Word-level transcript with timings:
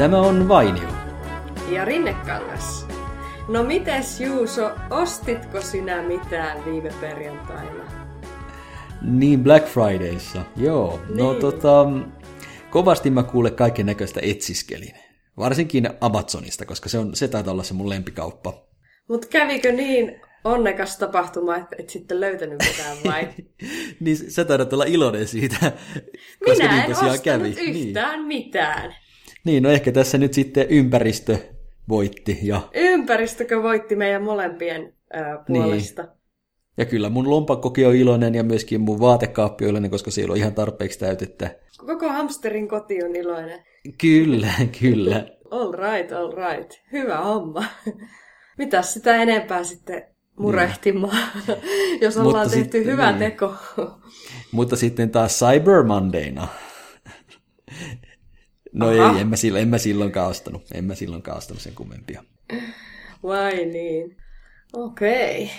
Tämä 0.00 0.20
on 0.20 0.48
Vainio. 0.48 0.88
Ja 1.68 1.84
Rinnekangas. 1.84 2.86
No 3.48 3.62
mites 3.62 4.20
Juuso, 4.20 4.70
ostitko 4.90 5.60
sinä 5.60 6.02
mitään 6.02 6.64
viime 6.64 6.90
perjantaina? 7.00 7.84
Niin 9.02 9.42
Black 9.42 9.66
Fridayssa, 9.66 10.42
joo. 10.56 11.00
No 11.08 11.30
Niin. 11.30 11.40
tota, 11.40 11.86
kovasti 12.70 13.10
mä 13.10 13.22
kuulen 13.22 13.54
kaiken 13.54 13.86
näköistä 13.86 14.20
etsiskelin. 14.22 14.94
Varsinkin 15.38 15.90
Amazonista, 16.00 16.66
koska 16.66 16.88
se, 16.88 16.98
on, 16.98 17.16
se 17.16 17.28
taitaa 17.28 17.52
olla 17.52 17.62
se 17.62 17.74
mun 17.74 17.88
lempikauppa. 17.88 18.66
Mut 19.08 19.26
kävikö 19.26 19.72
niin 19.72 20.20
onnekas 20.44 20.98
tapahtuma, 20.98 21.56
että 21.56 21.76
et 21.78 21.90
sitten 21.90 22.20
löytänyt 22.20 22.58
mitään 22.68 22.96
vai? 23.06 23.28
niin 24.00 24.16
sä 24.16 24.44
taidat 24.44 24.72
olla 24.72 24.84
iloinen 24.84 25.28
siitä, 25.28 25.72
koska 26.44 26.64
Minä 26.64 26.76
niin 26.76 26.84
en 26.84 26.90
ostanut 26.90 27.20
kävi. 27.20 27.50
Niin. 27.50 27.88
yhtään 27.88 28.24
mitään. 28.24 28.94
Niin, 29.44 29.62
no 29.62 29.70
ehkä 29.70 29.92
tässä 29.92 30.18
nyt 30.18 30.32
sitten 30.34 30.66
ympäristö 30.68 31.38
voitti 31.88 32.38
ja, 32.42 32.60
Ympäristökö 32.74 33.62
voitti 33.62 33.96
meidän 33.96 34.22
molempien 34.22 34.92
ää, 35.12 35.44
puolesta? 35.46 36.08
ja 36.78 36.84
kyllä 36.84 37.08
mun 37.10 37.30
lompakkokin 37.30 37.86
on 37.86 37.94
iloinen 37.94 38.34
ja 38.34 38.42
myöskin 38.44 38.80
mun 38.80 39.00
vaatekaappi 39.00 39.64
on 39.64 39.70
iloinen, 39.70 39.90
koska 39.90 40.10
siellä 40.10 40.32
on 40.32 40.38
ihan 40.38 40.54
tarpeeksi 40.54 40.98
täytettä. 40.98 41.50
Koko 41.86 42.08
hamsterin 42.08 42.68
koti 42.68 43.04
on 43.04 43.16
iloinen. 43.16 43.60
Kyllä, 44.00 44.52
kyllä. 44.80 45.26
All 45.50 45.72
right, 45.72 46.12
all 46.12 46.32
right. 46.32 46.72
Hyvä 46.92 47.16
homma. 47.20 47.64
Mitäs 48.58 48.92
sitä 48.94 49.14
enempää 49.16 49.64
sitten 49.64 50.02
murehtimaan, 50.38 51.16
jos 52.00 52.16
ollaan 52.16 52.36
Mutta 52.46 52.50
tehty 52.56 52.62
sitten- 52.78 52.92
hyvä 52.92 53.10
niin. 53.12 53.18
teko. 53.18 53.54
Mutta 54.52 54.76
sitten 54.76 55.10
taas 55.10 55.38
Cyber 55.38 55.82
Mondayna. 55.82 56.48
No 58.72 58.86
Aha. 58.86 59.14
ei, 59.14 59.20
en 59.20 59.28
mä, 59.28 59.36
silloin, 59.36 59.62
en 59.62 59.68
mä 59.68 59.78
silloinkaan 59.78 60.30
ostanut. 60.30 60.62
En 60.74 60.84
mä 60.84 60.94
silloinkaan 60.94 61.38
ostanut 61.38 61.62
sen 61.62 61.74
kummempia. 61.74 62.24
Vai 63.22 63.64
niin. 63.64 64.16
Okei. 64.72 65.42
Okay. 65.44 65.56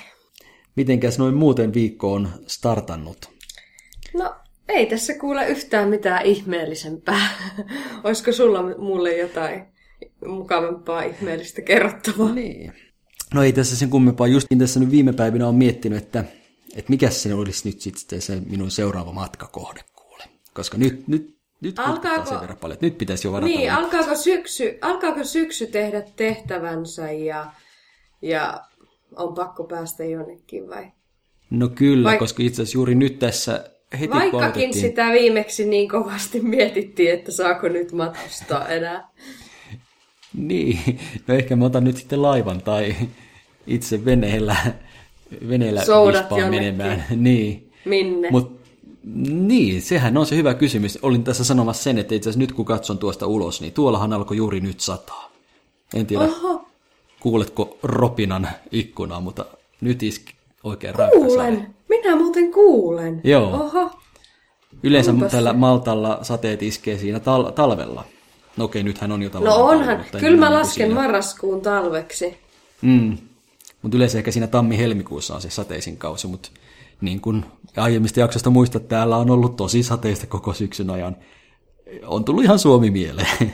Mitenkäs 0.75 1.19
noin 1.19 1.35
muuten 1.35 1.73
viikko 1.73 2.13
on 2.13 2.29
startannut? 2.47 3.31
No, 4.13 4.35
ei 4.67 4.85
tässä 4.85 5.13
kuule 5.13 5.47
yhtään 5.47 5.89
mitään 5.89 6.25
ihmeellisempää. 6.25 7.29
Olisiko 8.03 8.31
sulla 8.31 8.77
mulle 8.77 9.17
jotain 9.17 9.65
mukavampaa 10.27 11.01
ihmeellistä 11.03 11.61
kerrottavaa? 11.61 12.33
Niin. 12.33 12.73
No 13.33 13.43
ei 13.43 13.53
tässä 13.53 13.75
sen 13.75 13.89
kummempaa. 13.89 14.27
Justin 14.27 14.59
tässä 14.59 14.79
nyt 14.79 14.91
viime 14.91 15.13
päivinä 15.13 15.47
on 15.47 15.55
miettinyt, 15.55 16.03
että, 16.03 16.23
että 16.75 16.89
mikä 16.89 17.09
se 17.09 17.33
olisi 17.33 17.69
nyt 17.69 17.81
sitten 17.81 18.21
se 18.21 18.41
minun 18.49 18.71
seuraava 18.71 19.11
matkakohde 19.11 19.81
kuule. 19.95 20.23
Koska 20.53 20.77
nyt, 20.77 21.07
nyt, 21.07 21.40
nyt 21.61 21.79
Alkaako- 21.79 22.29
sen 22.29 22.41
verran 22.41 22.57
paljon, 22.57 22.73
että 22.73 22.85
nyt 22.85 22.97
pitäisi 22.97 23.27
jo 23.27 23.31
varata 23.31 23.47
Niin, 23.53 23.71
alkaako 23.71 24.15
syksy, 24.15 24.77
alkaako 24.81 25.23
syksy 25.23 25.67
tehdä 25.67 26.01
tehtävänsä 26.15 27.11
ja, 27.11 27.51
ja 28.21 28.61
on 29.15 29.33
pakko 29.33 29.63
päästä 29.63 30.03
jonnekin 30.05 30.69
vai? 30.69 30.91
No 31.49 31.69
kyllä, 31.69 32.11
Vaik- 32.11 32.19
koska 32.19 32.43
itse 32.43 32.61
asiassa 32.61 32.77
juuri 32.77 32.95
nyt 32.95 33.19
tässä 33.19 33.71
heti 33.99 34.13
Vaikkakin 34.13 34.73
sitä 34.73 35.11
viimeksi 35.11 35.65
niin 35.65 35.89
kovasti 35.89 36.39
mietittiin, 36.39 37.11
että 37.13 37.31
saako 37.31 37.67
nyt 37.67 37.91
matkustaa 37.91 38.67
enää. 38.67 39.07
Niin, 40.33 40.99
no 41.27 41.35
ehkä 41.35 41.55
mä 41.55 41.65
otan 41.65 41.83
nyt 41.83 41.97
sitten 41.97 42.21
laivan 42.21 42.61
tai 42.61 42.95
itse 43.67 44.05
veneellä, 44.05 44.55
veneellä 45.49 45.85
Soudat 45.85 46.29
menemään. 46.49 47.03
Niin, 47.15 47.71
Minne? 47.85 48.29
Mut, 48.31 48.60
niin, 49.25 49.81
sehän 49.81 50.17
on 50.17 50.25
se 50.25 50.35
hyvä 50.35 50.53
kysymys. 50.53 50.99
Olin 51.01 51.23
tässä 51.23 51.43
sanomassa 51.43 51.83
sen, 51.83 51.97
että 51.97 52.15
itse 52.15 52.29
asiassa 52.29 52.39
nyt 52.39 52.51
kun 52.51 52.65
katson 52.65 52.97
tuosta 52.97 53.27
ulos, 53.27 53.61
niin 53.61 53.73
tuollahan 53.73 54.13
alkoi 54.13 54.37
juuri 54.37 54.59
nyt 54.59 54.79
sataa. 54.79 55.31
En 55.93 56.05
tiedä, 56.05 56.23
Oho, 56.23 56.65
kuuletko 57.19 57.77
ropinan 57.83 58.47
ikkunaa, 58.71 59.21
mutta 59.21 59.45
nyt 59.81 60.03
iski 60.03 60.33
oikein 60.63 60.95
rankka 60.95 61.19
kuulen. 61.19 61.75
Minä 61.89 62.15
muuten 62.15 62.51
kuulen. 62.51 63.21
Joo. 63.23 63.53
Oho. 63.53 63.91
Yleensä 64.83 65.11
Onpas 65.11 65.31
tällä. 65.31 65.53
Maltalla 65.53 66.19
sateet 66.21 66.63
iskee 66.63 66.97
siinä 66.97 67.17
tal- 67.19 67.51
talvella. 67.51 68.03
No 68.57 68.65
okei, 68.65 68.83
nythän 68.83 69.11
on 69.11 69.23
jo 69.23 69.29
talvella. 69.29 69.57
No 69.57 69.65
onhan. 69.65 69.97
mutta 69.97 70.17
Kyllä 70.19 70.37
mä 70.37 70.53
lasken 70.53 70.87
siinä. 70.87 71.01
marraskuun 71.01 71.61
talveksi. 71.61 72.37
Mm. 72.81 73.17
Mutta 73.81 73.97
yleensä 73.97 74.17
ehkä 74.17 74.31
siinä 74.31 74.47
tammi-helmikuussa 74.47 75.35
on 75.35 75.41
se 75.41 75.49
sateisin 75.49 75.97
kausi, 75.97 76.27
mutta 76.27 76.49
niin 77.01 77.21
kuin 77.21 77.45
aiemmista 77.77 78.19
jaksosta 78.19 78.49
muistat, 78.49 78.87
täällä 78.87 79.17
on 79.17 79.29
ollut 79.29 79.55
tosi 79.55 79.83
sateista 79.83 80.27
koko 80.27 80.53
syksyn 80.53 80.89
ajan. 80.89 81.17
On 82.05 82.25
tullut 82.25 82.43
ihan 82.43 82.59
Suomi 82.59 82.91
mieleen. 82.91 83.53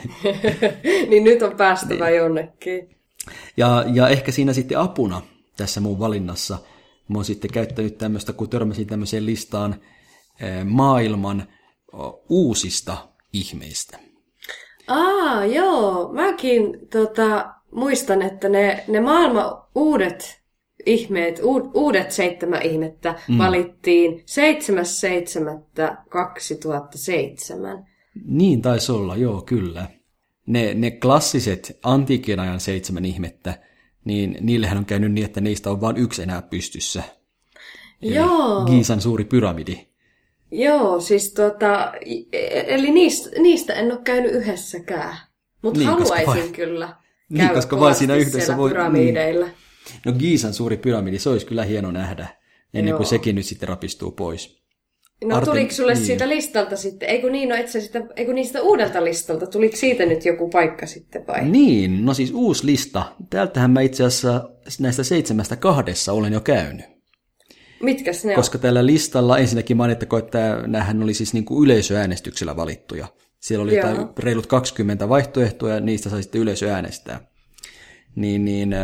niin 1.10 1.24
nyt 1.24 1.42
on 1.42 1.56
päästävä 1.56 2.10
jonnekin. 2.10 2.96
ja, 3.56 3.84
ja 3.94 4.08
ehkä 4.08 4.32
siinä 4.32 4.52
sitten 4.52 4.78
apuna 4.78 5.22
tässä 5.56 5.80
mun 5.80 5.98
valinnassa, 5.98 6.58
mä 7.08 7.18
oon 7.18 7.24
sitten 7.24 7.52
käyttänyt 7.52 7.98
tämmöistä, 7.98 8.32
kun 8.32 8.48
törmäsin 8.48 8.86
tämmöiseen 8.86 9.26
listaan 9.26 9.74
eh, 10.40 10.64
maailman 10.64 11.48
uusista 12.28 13.08
ihmeistä. 13.32 13.98
Aa, 14.88 15.44
joo. 15.44 16.12
Mäkin 16.12 16.78
tota, 16.92 17.54
muistan, 17.70 18.22
että 18.22 18.48
ne, 18.48 18.84
ne 18.88 19.00
maailman 19.00 19.62
uudet 19.74 20.42
ihmeet, 20.88 21.40
uudet 21.74 22.12
seitsemän 22.12 22.62
ihmettä 22.62 23.14
mm. 23.28 23.38
valittiin 23.38 24.24
7.7.2007. 27.78 27.84
Niin 28.24 28.62
taisi 28.62 28.92
olla, 28.92 29.16
joo, 29.16 29.42
kyllä. 29.42 29.86
Ne, 30.46 30.74
ne 30.74 30.90
klassiset 30.90 31.78
antiikin 31.82 32.40
ajan 32.40 32.60
seitsemän 32.60 33.04
ihmettä, 33.04 33.54
niin 34.04 34.36
niillehän 34.40 34.78
on 34.78 34.84
käynyt 34.84 35.12
niin, 35.12 35.24
että 35.24 35.40
niistä 35.40 35.70
on 35.70 35.80
vain 35.80 35.96
yksi 35.96 36.22
enää 36.22 36.42
pystyssä. 36.42 37.02
Joo, 38.02 38.64
Giisan 38.64 39.00
suuri 39.00 39.24
pyramidi. 39.24 39.86
joo, 40.50 41.00
siis 41.00 41.34
tota, 41.34 41.92
i- 42.06 42.28
eli 42.66 42.90
niistä, 42.90 43.30
niistä 43.40 43.72
en 43.74 43.92
ole 43.92 44.00
käynyt 44.04 44.32
yhdessäkään. 44.32 45.16
Mutta 45.62 45.80
Niin, 45.80 45.90
koska 45.90 46.14
haluaisin 46.16 46.42
vain- 46.42 46.52
kyllä 46.52 46.96
Niin, 47.28 47.38
käydä 47.38 47.54
koska 47.54 47.76
vain 47.76 47.80
kovasti 47.80 47.98
siinä 47.98 48.14
yhdessä 48.14 48.56
voi- 48.56 48.70
pyramideilla. 48.70 49.46
No 50.06 50.12
Giisan 50.12 50.54
suuri 50.54 50.76
pyramidi, 50.76 51.18
se 51.18 51.28
olisi 51.28 51.46
kyllä 51.46 51.64
hieno 51.64 51.90
nähdä, 51.90 52.28
ennen 52.74 52.94
kuin 52.94 53.04
Joo. 53.04 53.10
sekin 53.10 53.34
nyt 53.34 53.46
sitten 53.46 53.68
rapistuu 53.68 54.10
pois. 54.10 54.58
No 55.24 55.36
Artem- 55.36 55.44
tuliko 55.44 55.72
sulle 55.72 55.94
niin. 55.94 56.06
siitä 56.06 56.28
listalta 56.28 56.76
sitten, 56.76 57.08
eikö 57.08 57.30
niin, 57.30 57.48
no 57.48 57.54
et 57.54 57.68
sä 57.68 57.80
sitä, 57.80 58.02
eikö 58.16 58.32
niistä 58.32 58.62
uudelta 58.62 59.04
listalta, 59.04 59.46
tuliko 59.46 59.76
siitä 59.76 60.06
nyt 60.06 60.24
joku 60.24 60.48
paikka 60.48 60.86
sitten 60.86 61.26
vai? 61.26 61.48
Niin, 61.48 62.04
no 62.04 62.14
siis 62.14 62.30
uusi 62.34 62.66
lista. 62.66 63.12
Täältähän 63.30 63.70
mä 63.70 63.80
itse 63.80 64.04
asiassa 64.04 64.50
näistä 64.80 65.02
seitsemästä 65.02 65.56
kahdessa 65.56 66.12
olen 66.12 66.32
jo 66.32 66.40
käynyt. 66.40 66.86
Mitkäs 67.82 68.24
ne 68.24 68.34
Koska 68.34 68.58
tällä 68.58 68.86
listalla 68.86 69.38
ensinnäkin 69.38 69.76
mainittakoon, 69.76 70.22
että 70.22 70.62
näähän 70.66 71.02
oli 71.02 71.14
siis 71.14 71.34
niin 71.34 71.44
kuin 71.44 71.64
yleisöäänestyksellä 71.64 72.56
valittuja. 72.56 73.06
Siellä 73.40 73.62
oli 73.62 73.76
Joo. 73.76 73.88
jotain 73.88 74.08
reilut 74.18 74.46
20 74.46 75.08
vaihtoehtoa 75.08 75.70
ja 75.70 75.80
niistä 75.80 76.10
sai 76.10 76.22
sitten 76.22 76.40
yleisö 76.40 76.70
äänestää. 76.70 77.20
Niin, 78.18 78.44
niin 78.44 78.74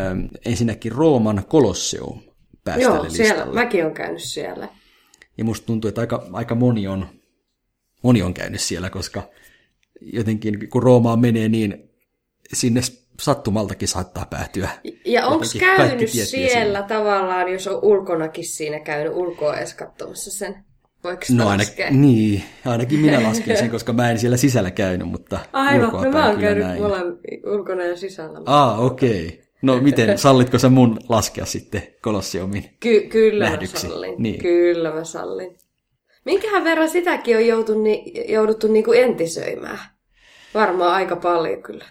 ensinnäkin 0.46 0.92
Rooman 0.92 1.44
Kolosseum 1.48 2.20
pääsi 2.64 2.82
tälle 2.82 2.96
Joo, 2.96 3.10
siellä, 3.10 3.34
listalle. 3.34 3.54
mäkin 3.54 3.86
on 3.86 3.94
käynyt 3.94 4.22
siellä. 4.22 4.68
Ja 5.38 5.44
musta 5.44 5.66
tuntuu, 5.66 5.88
että 5.88 6.00
aika, 6.00 6.26
aika 6.32 6.54
moni, 6.54 6.88
on, 6.88 7.06
moni 8.02 8.22
on 8.22 8.34
käynyt 8.34 8.60
siellä, 8.60 8.90
koska 8.90 9.22
jotenkin 10.00 10.68
kun 10.70 10.82
Roomaan 10.82 11.20
menee, 11.20 11.48
niin 11.48 11.90
sinne 12.52 12.80
sattumaltakin 13.20 13.88
saattaa 13.88 14.26
päätyä. 14.26 14.70
Ja 15.04 15.26
onko 15.26 15.44
käynyt 15.60 15.98
tiettyjä 16.12 16.24
siellä 16.24 16.82
tavallaan, 16.82 17.52
jos 17.52 17.66
on 17.66 17.78
ulkonakin 17.82 18.44
siinä 18.44 18.80
käynyt 18.80 19.12
ulkoa 19.12 19.56
edes 19.56 19.74
katsomassa 19.74 20.30
sen? 20.30 20.64
Voiko 21.04 21.22
No 21.32 21.48
aina, 21.48 21.64
niin, 21.90 22.42
ainakin 22.64 23.00
minä 23.00 23.22
lasken 23.22 23.56
sen, 23.56 23.70
koska 23.76 23.92
mä 23.92 24.10
en 24.10 24.18
siellä 24.18 24.36
sisällä 24.36 24.70
käynyt, 24.70 25.08
mutta 25.08 25.38
Aivan, 25.52 25.92
no 25.92 26.10
mä 26.10 26.28
oon 26.28 26.40
käynyt 26.40 26.66
näin. 26.66 26.82
ulkona 27.46 27.84
ja 27.84 27.96
sisällä. 27.96 28.40
Aa, 28.46 28.78
okei. 28.78 29.26
Okay. 29.26 29.38
No 29.62 29.80
miten, 29.80 30.18
sallitko 30.18 30.58
sä 30.58 30.68
mun 30.68 30.98
laskea 31.08 31.44
sitten 31.44 31.82
Kolosseumin? 32.02 32.64
Ky- 32.80 33.08
kyllä 33.08 33.44
nähdyksi. 33.44 33.86
mä 33.86 33.92
sallin. 33.92 34.14
Niin. 34.18 34.38
Kyllä 34.38 34.94
mä 34.94 35.04
sallin. 35.04 35.58
Minkähän 36.24 36.64
verran 36.64 36.88
sitäkin 36.88 37.36
on 37.36 37.46
joutu, 37.46 37.82
ni- 37.82 38.32
jouduttu 38.32 38.66
niinku 38.66 38.92
entisöimään? 38.92 39.78
Varmaan 40.54 40.94
aika 40.94 41.16
paljon 41.16 41.62
kyllä. 41.62 41.84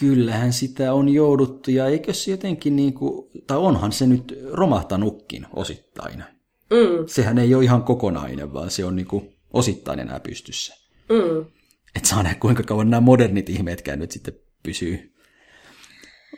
Kyllähän 0.00 0.52
sitä 0.52 0.94
on 0.94 1.08
jouduttu, 1.08 1.70
ja 1.70 1.86
eikö 1.86 2.12
se 2.12 2.30
jotenkin 2.30 2.76
niin 2.76 2.94
kuin, 2.94 3.30
tai 3.46 3.58
onhan 3.58 3.92
se 3.92 4.06
nyt 4.06 4.38
romahtanutkin 4.52 5.46
osittain. 5.56 6.24
Mm, 6.72 7.04
Sehän 7.06 7.38
ei 7.38 7.54
ole 7.54 7.64
ihan 7.64 7.82
kokonainen, 7.82 8.52
vaan 8.52 8.70
se 8.70 8.84
on 8.84 8.96
niin 8.96 9.06
kuin 9.06 9.32
osittain 9.52 9.98
enää 9.98 10.20
pystyssä. 10.20 10.74
mm. 11.08 11.44
Et 11.96 12.04
saa 12.04 12.22
nähdä, 12.22 12.38
kuinka 12.40 12.62
kauan 12.62 12.90
nämä 12.90 13.00
modernit 13.00 13.48
ihmeetkään 13.48 13.98
nyt 13.98 14.10
sitten 14.10 14.34
pysyy. 14.62 15.12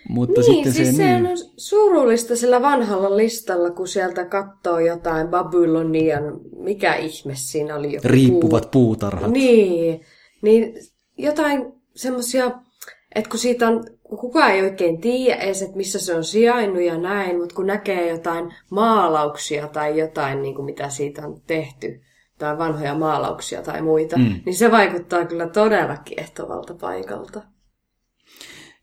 Mutta 0.08 0.40
Niin, 0.40 0.54
sitten 0.54 0.72
siis 0.72 0.88
se, 0.88 0.94
se 0.96 1.04
niin, 1.20 1.26
on 1.26 1.36
surullista 1.56 2.36
sillä 2.36 2.62
vanhalla 2.62 3.16
listalla, 3.16 3.70
kun 3.70 3.88
sieltä 3.88 4.24
katsoo 4.24 4.78
jotain 4.78 5.28
Babylonian, 5.28 6.40
mikä 6.56 6.94
ihme 6.94 7.32
siinä 7.34 7.76
oli 7.76 7.92
joku 7.92 8.08
riippuvat 8.08 8.70
puutarhat. 8.70 9.30
Niin, 9.30 10.00
niin 10.42 10.74
jotain 11.18 11.72
semmoisia, 11.96 12.50
että 13.14 13.30
kun 13.30 13.38
siitä 13.38 13.68
on, 13.68 13.84
kukaan 14.02 14.50
ei 14.50 14.62
oikein 14.62 15.00
tiedä 15.00 15.40
edes, 15.40 15.62
että 15.62 15.76
missä 15.76 15.98
se 15.98 16.14
on 16.14 16.24
sijainnut 16.24 16.82
ja 16.82 16.98
näin, 16.98 17.38
mutta 17.38 17.54
kun 17.54 17.66
näkee 17.66 18.10
jotain 18.10 18.54
maalauksia 18.70 19.68
tai 19.68 19.98
jotain, 19.98 20.42
niin 20.42 20.54
kuin 20.54 20.64
mitä 20.64 20.88
siitä 20.88 21.26
on 21.26 21.40
tehty, 21.46 22.00
tai 22.38 22.58
vanhoja 22.58 22.94
maalauksia 22.94 23.62
tai 23.62 23.82
muita, 23.82 24.18
mm. 24.18 24.40
niin 24.46 24.56
se 24.56 24.70
vaikuttaa 24.70 25.24
kyllä 25.24 25.48
todella 25.48 25.96
kiehtovalta 25.96 26.74
paikalta. 26.74 27.42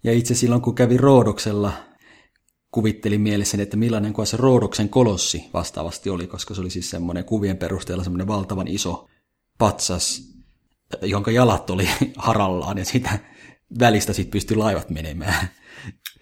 Ja 0.04 0.13
itse 0.13 0.36
silloin, 0.36 0.62
kun 0.62 0.75
kävi 0.75 0.98
Roodoksella, 0.98 1.72
kuvittelin 2.72 3.22
mielessäni, 3.22 3.63
että 3.63 3.77
millainen 3.77 4.13
kuin 4.13 4.27
se 4.27 4.38
Roodoksen 4.38 4.89
kolossi 4.89 5.44
vastaavasti 5.54 6.10
oli, 6.10 6.27
koska 6.27 6.54
se 6.54 6.62
oli 6.62 6.69
siis 6.69 6.89
semmoinen 6.89 7.25
kuvien 7.25 7.57
perusteella 7.57 8.04
semmoinen 8.04 8.27
valtavan 8.27 8.68
iso 8.68 9.07
patsas, 9.57 10.22
jonka 11.01 11.31
jalat 11.31 11.69
oli 11.69 11.88
harallaan 12.18 12.77
ja 12.77 12.86
sitä 12.86 13.19
välistä 13.80 14.14
sitten 14.14 14.32
pystyi 14.32 14.58
laivat 14.58 14.90
menemään. 14.90 15.48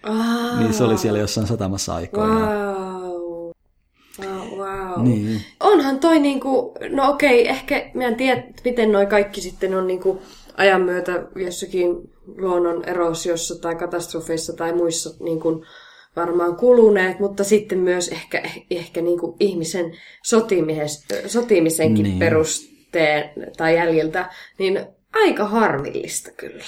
Ah. 0.02 0.58
niin 0.58 0.74
se 0.74 0.84
oli 0.84 0.98
siellä 0.98 1.18
jossain 1.18 1.46
satamassa 1.46 1.94
aikoina. 1.94 2.34
Wow. 2.34 3.50
Wow, 4.20 4.58
wow. 4.58 5.04
Niin. 5.04 5.40
Onhan 5.60 5.98
toi 5.98 6.18
niinku, 6.18 6.74
no 6.90 7.10
okei, 7.10 7.48
ehkä 7.48 7.90
mä 7.94 8.04
en 8.04 8.16
tiedä, 8.16 8.42
miten 8.64 8.92
noi 8.92 9.06
kaikki 9.06 9.40
sitten 9.40 9.74
on 9.74 9.86
niinku 9.86 10.22
ajan 10.56 10.82
myötä 10.82 11.26
jossakin 11.36 11.88
luonnon 12.26 12.84
erosiossa 12.84 13.60
tai 13.60 13.74
katastrofeissa 13.74 14.52
tai 14.52 14.72
muissa 14.72 15.24
niinku 15.24 15.64
varmaan 16.16 16.56
kuluneet, 16.56 17.20
mutta 17.20 17.44
sitten 17.44 17.78
myös 17.78 18.08
ehkä, 18.08 18.42
ehkä 18.70 19.00
niinku 19.00 19.36
ihmisen 19.40 19.92
sotimisenkin 21.26 22.02
niin. 22.02 22.18
perusteen 22.18 23.30
tai 23.56 23.76
jäljiltä, 23.76 24.30
niin 24.58 24.86
aika 25.12 25.44
harmillista 25.44 26.30
kyllä. 26.30 26.64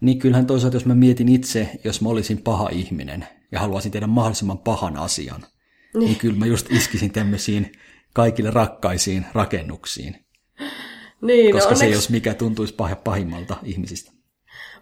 Niin 0.00 0.18
kyllähän 0.18 0.46
toisaalta, 0.46 0.76
jos 0.76 0.86
mä 0.86 0.94
mietin 0.94 1.28
itse, 1.28 1.70
jos 1.84 2.00
mä 2.00 2.08
olisin 2.08 2.38
paha 2.38 2.68
ihminen 2.72 3.26
ja 3.52 3.60
haluaisin 3.60 3.92
tehdä 3.92 4.06
mahdollisimman 4.06 4.58
pahan 4.58 4.96
asian, 4.96 5.40
niin, 5.94 6.04
niin 6.04 6.16
kyllä 6.16 6.38
mä 6.38 6.46
just 6.46 6.72
iskisin 6.72 7.12
tämmöisiin 7.12 7.72
kaikille 8.14 8.50
rakkaisiin 8.50 9.26
rakennuksiin. 9.32 10.24
Niin, 11.22 11.52
koska 11.52 11.68
onneksi... 11.68 11.90
se 11.90 11.94
jos 11.94 12.10
mikä 12.10 12.34
tuntuisi 12.34 12.74
pah- 12.74 12.96
pahimmalta 12.96 13.56
ihmisistä. 13.62 14.12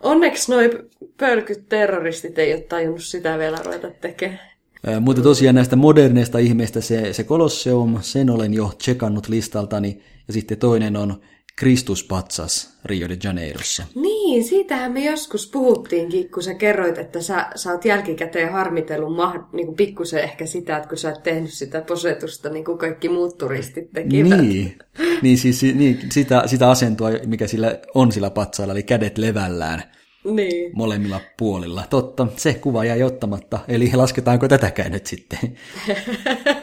Onneksi 0.00 0.52
noi 0.52 0.70
pölkyt 1.16 1.68
terroristit 1.68 2.38
ei 2.38 2.54
ole 2.54 2.62
tajunnut 2.62 3.04
sitä 3.04 3.38
vielä 3.38 3.58
ruveta 3.64 3.90
tekemään. 3.90 4.56
Mutta 5.00 5.22
tosiaan 5.22 5.54
näistä 5.54 5.76
moderneista 5.76 6.38
ihmeistä 6.38 6.80
se, 6.80 7.12
se 7.12 7.24
Colosseum, 7.24 7.98
sen 8.00 8.30
olen 8.30 8.54
jo 8.54 8.72
tsekannut 8.78 9.28
listaltani. 9.28 10.02
Ja 10.26 10.32
sitten 10.32 10.58
toinen 10.58 10.96
on 10.96 11.20
Kristuspatsas 11.60 12.78
Rio 12.84 13.08
de 13.08 13.16
Janeirossa. 13.24 13.84
Niin, 13.94 14.44
siitähän 14.44 14.92
me 14.92 15.04
joskus 15.04 15.50
puhuttiinkin, 15.50 16.30
kun 16.30 16.42
sä 16.42 16.54
kerroit, 16.54 16.98
että 16.98 17.20
sä, 17.20 17.46
sä 17.54 17.72
oot 17.72 17.84
jälkikäteen 17.84 18.52
harmitellut 18.52 19.16
mah, 19.16 19.34
niin 19.52 19.66
kuin 19.66 19.76
pikkusen 19.76 20.22
ehkä 20.22 20.46
sitä, 20.46 20.76
että 20.76 20.88
kun 20.88 20.98
sä 20.98 21.08
oot 21.08 21.22
tehnyt 21.22 21.52
sitä 21.52 21.80
posetusta, 21.80 22.48
niin 22.48 22.64
kuin 22.64 22.78
kaikki 22.78 23.08
muut 23.08 23.38
turistit 23.38 23.92
tekivät. 23.92 24.40
Niin, 24.40 24.78
niin, 25.22 25.38
siis, 25.38 25.62
niin 25.62 25.98
sitä, 26.12 26.42
sitä 26.46 26.70
asentoa, 26.70 27.10
mikä 27.26 27.46
sillä 27.46 27.78
on 27.94 28.12
sillä 28.12 28.30
patsailla, 28.30 28.72
eli 28.72 28.82
kädet 28.82 29.18
levällään 29.18 29.82
niin. 30.24 30.70
molemmilla 30.74 31.20
puolilla. 31.38 31.84
Totta, 31.90 32.26
se 32.36 32.54
kuva 32.54 32.84
jäi 32.84 33.02
ottamatta. 33.02 33.58
Eli 33.68 33.90
lasketaanko 33.94 34.48
tätäkään 34.48 34.92
nyt 34.92 35.06
sitten? 35.06 35.38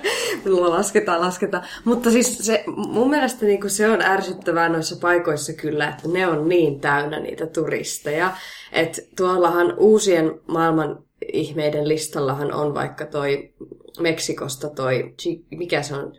no, 0.46 0.70
lasketaan, 0.70 1.22
lasketaan. 1.22 1.64
Mutta 1.86 2.12
siis 2.12 2.38
se, 2.38 2.64
mun 2.68 3.10
mielestä 3.10 3.46
niin 3.46 3.70
se 3.70 3.90
on 3.90 4.02
ärsyttävää 4.02 4.70
noissa 4.70 4.96
paikoissa 5.02 5.54
kyllä, 5.54 5.90
että 5.90 6.08
ne 6.08 6.28
on 6.28 6.50
niin 6.50 6.80
täynnä 6.80 7.20
niitä 7.20 7.48
turisteja. 7.48 8.32
Että 8.72 9.02
tuollahan 9.18 9.74
uusien 9.78 10.40
maailman 10.48 11.04
ihmeiden 11.34 11.88
listallahan 11.88 12.54
on 12.54 12.74
vaikka 12.74 13.06
toi 13.06 13.54
Meksikosta 14.00 14.70
toi, 14.70 15.14
mikä 15.52 15.82
se 15.82 15.96
on, 15.96 16.14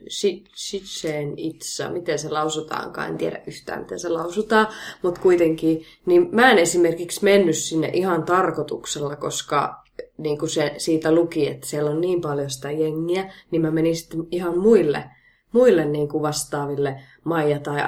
Chichen 0.56 1.38
Itza, 1.38 1.90
miten 1.90 2.18
se 2.18 2.28
lausutaankaan, 2.28 3.08
en 3.08 3.18
tiedä 3.18 3.40
yhtään 3.46 3.80
miten 3.80 4.00
se 4.00 4.08
lausutaan, 4.08 4.66
mutta 5.02 5.20
kuitenkin, 5.20 5.84
niin 6.06 6.28
mä 6.32 6.50
en 6.50 6.58
esimerkiksi 6.58 7.24
mennyt 7.24 7.56
sinne 7.56 7.90
ihan 7.92 8.22
tarkoituksella, 8.22 9.16
koska 9.16 9.83
niin 10.18 10.38
kuin 10.38 10.50
se 10.50 10.74
siitä 10.78 11.12
luki, 11.12 11.48
että 11.48 11.66
siellä 11.66 11.90
on 11.90 12.00
niin 12.00 12.20
paljon 12.20 12.50
sitä 12.50 12.70
jengiä, 12.70 13.32
niin 13.50 13.62
mä 13.62 13.70
menin 13.70 13.96
sitten 13.96 14.20
ihan 14.30 14.58
muille, 14.58 15.04
muille 15.52 15.84
niin 15.84 16.08
kuin 16.08 16.22
vastaaville 16.22 17.00
Maija- 17.24 17.60
tai 17.60 17.80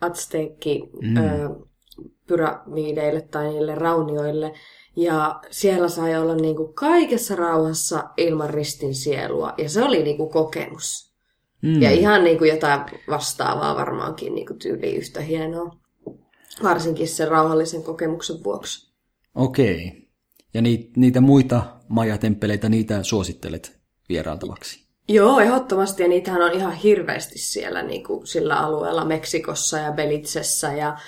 Azteekki 0.00 0.90
mm. 1.02 1.64
pyramideille 2.26 3.20
tai 3.20 3.48
niille 3.48 3.74
raunioille, 3.74 4.52
ja 4.96 5.40
siellä 5.50 5.88
sai 5.88 6.16
olla 6.16 6.34
niin 6.34 6.56
kuin 6.56 6.74
kaikessa 6.74 7.36
rauhassa 7.36 8.10
ilman 8.16 8.50
ristin 8.50 8.94
sielua. 8.94 9.54
Ja 9.58 9.68
se 9.68 9.82
oli 9.82 10.02
niin 10.02 10.16
kuin 10.16 10.30
kokemus. 10.30 11.14
Mm. 11.62 11.82
Ja 11.82 11.90
ihan 11.90 12.24
niin 12.24 12.38
kuin 12.38 12.50
jotain 12.50 12.80
vastaavaa 13.08 13.76
varmaankin 13.76 14.34
niin 14.34 14.46
kuin 14.46 14.58
tyyli 14.58 14.96
yhtä 14.96 15.20
hienoa. 15.20 15.76
Varsinkin 16.62 17.08
sen 17.08 17.28
rauhallisen 17.28 17.82
kokemuksen 17.82 18.36
vuoksi. 18.44 18.94
Okei. 19.34 19.88
Okay. 19.88 20.03
Ja 20.54 20.62
ni, 20.62 20.90
niitä 20.96 21.20
muita 21.20 21.62
majatemppeleitä, 21.88 22.68
niitä 22.68 23.02
suosittelet 23.02 23.78
vierailtavaksi? 24.08 24.84
Joo, 25.08 25.40
ehdottomasti. 25.40 26.02
Ja 26.02 26.08
niitähän 26.08 26.42
on 26.42 26.52
ihan 26.52 26.74
hirveästi 26.74 27.38
siellä 27.38 27.82
niin 27.82 28.04
kuin 28.04 28.26
sillä 28.26 28.60
alueella 28.60 29.04
Meksikossa 29.04 29.78
ja 29.78 29.92
Belitsessä 29.92 30.72
ja 30.72 30.98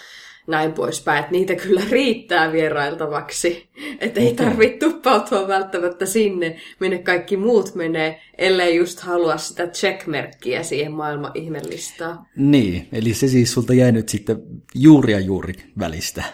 näin 0.46 0.72
poispäin, 0.72 1.18
että 1.18 1.32
niitä 1.32 1.54
kyllä 1.54 1.82
riittää 1.90 2.52
vierailtavaksi. 2.52 3.68
Että 4.00 4.20
ei 4.20 4.34
tarvitse 4.34 4.78
tuppautua 4.78 5.48
välttämättä 5.48 6.06
sinne, 6.06 6.56
minne 6.80 6.98
kaikki 6.98 7.36
muut 7.36 7.74
menee, 7.74 8.20
ellei 8.38 8.76
just 8.76 9.00
halua 9.00 9.36
sitä 9.36 9.66
checkmerkkiä 9.66 10.62
siihen 10.62 10.92
maailman 10.92 11.30
ihmelistaan. 11.34 12.26
Niin, 12.36 12.88
eli 12.92 13.14
se 13.14 13.28
siis 13.28 13.52
sulta 13.52 13.74
jäi 13.74 13.92
nyt 13.92 14.08
sitten 14.08 14.42
juuri 14.74 15.12
ja 15.12 15.20
juuri 15.20 15.54
välistä. 15.78 16.24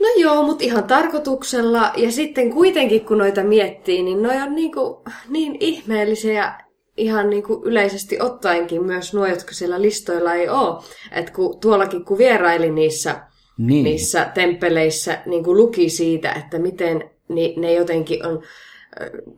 No 0.00 0.06
joo, 0.16 0.42
mutta 0.42 0.64
ihan 0.64 0.84
tarkoituksella. 0.84 1.92
Ja 1.96 2.12
sitten 2.12 2.50
kuitenkin, 2.50 3.04
kun 3.04 3.18
noita 3.18 3.44
miettii, 3.44 4.02
niin 4.02 4.22
ne 4.22 4.42
on 4.42 4.54
niin, 4.54 4.72
kuin, 4.72 4.96
niin 5.28 5.56
ihmeellisiä 5.60 6.54
ihan 6.96 7.30
niin 7.30 7.42
kuin 7.42 7.64
yleisesti 7.64 8.20
ottaenkin 8.20 8.84
myös 8.84 9.14
nuo, 9.14 9.26
jotka 9.26 9.54
siellä 9.54 9.82
listoilla 9.82 10.34
ei 10.34 10.48
ole. 10.48 10.82
Että 11.12 11.32
kun, 11.32 11.60
tuollakin 11.60 12.04
kun 12.04 12.18
vieraili 12.18 12.70
niissä, 12.70 13.20
niin. 13.58 13.84
niissä 13.84 14.30
temppeleissä, 14.34 15.18
niin 15.26 15.44
kuin 15.44 15.56
luki 15.56 15.88
siitä, 15.88 16.32
että 16.32 16.58
miten 16.58 17.10
ne 17.56 17.74
jotenkin 17.74 18.26
on, 18.26 18.42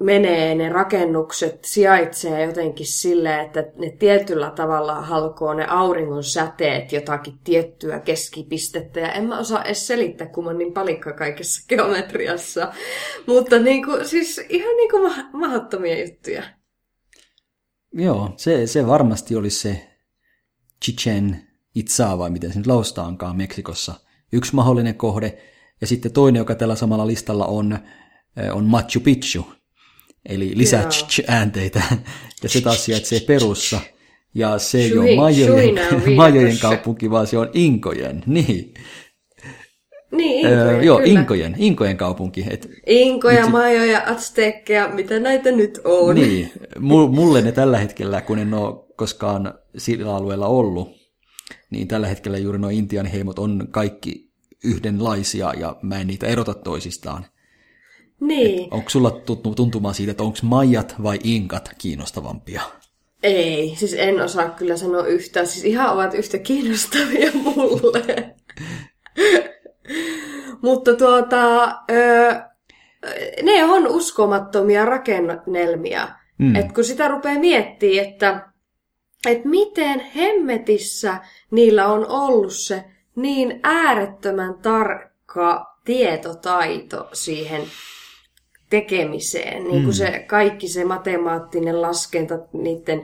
menee, 0.01 0.55
ne 0.55 0.69
rakennukset 0.69 1.65
sijaitsee 1.65 2.45
jotenkin 2.45 2.87
silleen, 2.87 3.41
että 3.41 3.65
ne 3.77 3.91
tietyllä 3.91 4.51
tavalla 4.51 4.95
halkoo 4.95 5.55
ne 5.55 5.67
auringon 5.69 6.25
säteet 6.25 6.93
jotakin 6.93 7.39
tiettyä 7.45 8.01
keskipistettä. 8.01 9.01
Ja 9.01 9.13
en 9.13 9.29
mä 9.29 9.39
osaa 9.39 9.65
edes 9.65 9.87
selittää, 9.87 10.27
kun 10.27 10.45
mä 10.45 10.53
niin 10.53 10.73
palikka 10.73 11.13
kaikessa 11.13 11.67
geometriassa. 11.69 12.73
Mutta 13.27 13.59
niin 13.59 13.85
kuin, 13.85 14.09
siis 14.09 14.41
ihan 14.49 14.77
niin 14.77 14.91
kuin 14.91 15.13
mahdottomia 15.33 16.01
juttuja. 16.01 16.43
Joo, 17.93 18.31
se, 18.37 18.67
se 18.67 18.87
varmasti 18.87 19.37
olisi 19.37 19.59
se 19.59 19.87
Chichen 20.85 21.47
Itza, 21.75 22.19
vai 22.19 22.31
miten 22.31 22.53
se 22.53 22.59
nyt 22.59 22.67
laustaankaan 22.67 23.37
Meksikossa, 23.37 23.95
yksi 24.33 24.55
mahdollinen 24.55 24.95
kohde. 24.95 25.39
Ja 25.81 25.87
sitten 25.87 26.13
toinen, 26.13 26.41
joka 26.41 26.55
tällä 26.55 26.75
samalla 26.75 27.07
listalla 27.07 27.47
on, 27.47 27.79
on 28.53 28.65
Machu 28.65 29.01
Picchu, 29.01 29.47
eli 30.27 30.53
lisää 30.55 30.89
äänteitä. 31.29 31.83
Ja 32.43 32.49
se 32.49 32.61
taas 32.61 32.85
sijaitsee 32.85 33.21
Perussa. 33.21 33.81
Ja 34.35 34.59
se 34.59 34.79
ei 34.79 34.99
ole 34.99 35.17
Majojen, 35.17 35.75
Majojen 36.17 36.59
kaupunki, 36.59 37.11
vaan 37.11 37.27
se 37.27 37.39
on 37.39 37.51
Inkojen. 37.55 38.23
Niin. 38.27 38.75
Niin, 40.13 40.47
Inkojen, 40.47 40.59
öö, 40.59 40.83
Joo, 40.83 40.99
kyllä. 40.99 41.21
Inkojen, 41.21 41.55
Inkojen 41.59 41.97
kaupunki. 41.97 42.47
Et, 42.51 42.71
Inkoja, 42.87 43.43
nyt... 43.43 43.51
Majoja, 43.51 44.03
Aztekkeja, 44.07 44.89
mitä 44.89 45.21
näitä 45.21 45.53
nyt 45.53 45.81
on. 45.85 46.15
Niin, 46.15 46.53
mulle 47.11 47.43
ne 47.43 47.53
tällä 47.53 47.79
hetkellä, 47.79 48.21
kun 48.21 48.39
en 48.39 48.55
ole 48.55 48.85
koskaan 48.97 49.55
sillä 49.77 50.17
alueella 50.17 50.47
ollut, 50.47 50.89
niin 51.71 51.89
tällä 51.89 52.07
hetkellä 52.07 52.39
juuri 52.39 52.59
nuo 52.59 52.71
Intian 52.71 53.07
heimot 53.07 53.39
on 53.39 53.69
kaikki 53.71 54.31
yhdenlaisia 54.65 55.55
ja 55.55 55.77
mä 55.83 56.01
en 56.01 56.07
niitä 56.07 56.27
erota 56.27 56.55
toisistaan. 56.55 57.27
Niin. 58.21 58.65
Et 58.65 58.73
onko 58.73 58.91
sulla 58.91 59.11
tuntumaan 59.57 59.95
siitä, 59.95 60.11
että 60.11 60.23
onko 60.23 60.39
majat 60.43 60.95
vai 61.03 61.19
inkat 61.25 61.71
kiinnostavampia? 61.79 62.63
Ei, 63.23 63.75
siis 63.77 63.95
en 63.99 64.21
osaa 64.21 64.51
kyllä 64.51 64.77
sanoa 64.77 65.07
yhtään. 65.07 65.47
Siis 65.47 65.65
ihan 65.65 65.93
ovat 65.93 66.15
yhtä 66.15 66.39
kiinnostavia 66.39 67.31
mulle. 67.45 68.35
Mutta 70.63 70.95
tuota, 70.95 71.65
öö, 71.91 72.35
ne 73.43 73.65
on 73.65 73.87
uskomattomia 73.87 74.85
rakennelmia. 74.85 76.09
Mm. 76.39 76.57
Et 76.57 76.73
kun 76.73 76.85
sitä 76.85 77.09
rupeaa 77.09 77.39
miettimään, 77.39 78.09
että, 78.09 78.49
että 79.29 79.49
miten 79.49 80.01
hemmetissä 80.01 81.19
niillä 81.51 81.87
on 81.87 82.07
ollut 82.09 82.53
se 82.53 82.85
niin 83.17 83.61
äärettömän 83.63 84.55
tarkka 84.55 85.77
tietotaito 85.85 87.09
siihen 87.13 87.63
tekemiseen. 88.71 89.65
Niin 89.65 89.83
kuin 89.83 89.85
mm. 89.85 89.93
se 89.93 90.25
kaikki 90.27 90.69
se 90.69 90.85
matemaattinen 90.85 91.83
laskenta, 91.83 92.39
niiden, 92.53 93.03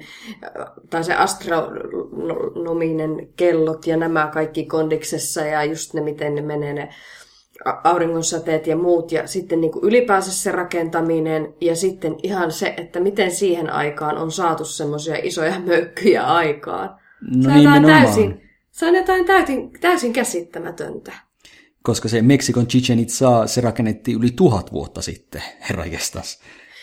tai 0.90 1.04
se 1.04 1.14
astronominen 1.14 3.28
kellot 3.36 3.86
ja 3.86 3.96
nämä 3.96 4.30
kaikki 4.32 4.64
kondiksessa 4.64 5.40
ja 5.40 5.64
just 5.64 5.94
ne, 5.94 6.00
miten 6.00 6.34
ne 6.34 6.42
menee 6.42 6.72
ne 6.72 6.88
auringonsäteet 7.84 8.66
ja 8.66 8.76
muut, 8.76 9.12
ja 9.12 9.26
sitten 9.26 9.60
niin 9.60 9.72
kuin 9.72 9.84
ylipäänsä 9.84 10.32
se 10.32 10.52
rakentaminen, 10.52 11.54
ja 11.60 11.76
sitten 11.76 12.16
ihan 12.22 12.52
se, 12.52 12.74
että 12.76 13.00
miten 13.00 13.30
siihen 13.30 13.70
aikaan 13.70 14.18
on 14.18 14.32
saatu 14.32 14.64
semmoisia 14.64 15.16
isoja 15.22 15.60
mökkyjä 15.66 16.22
aikaan. 16.22 16.90
No 17.36 17.42
se, 17.42 17.68
on 17.68 17.84
täysin, 17.84 18.42
se 18.70 18.86
on 18.86 18.94
jotain 18.94 19.24
täysin, 19.24 19.72
täysin 19.80 20.12
käsittämätöntä. 20.12 21.25
Koska 21.86 22.08
se 22.08 22.22
Meksikon 22.22 22.66
Chichen 22.66 22.98
Itza, 22.98 23.46
se 23.46 23.60
rakennettiin 23.60 24.18
yli 24.18 24.30
tuhat 24.30 24.72
vuotta 24.72 25.02
sitten, 25.02 25.42
herranjestas. 25.68 26.40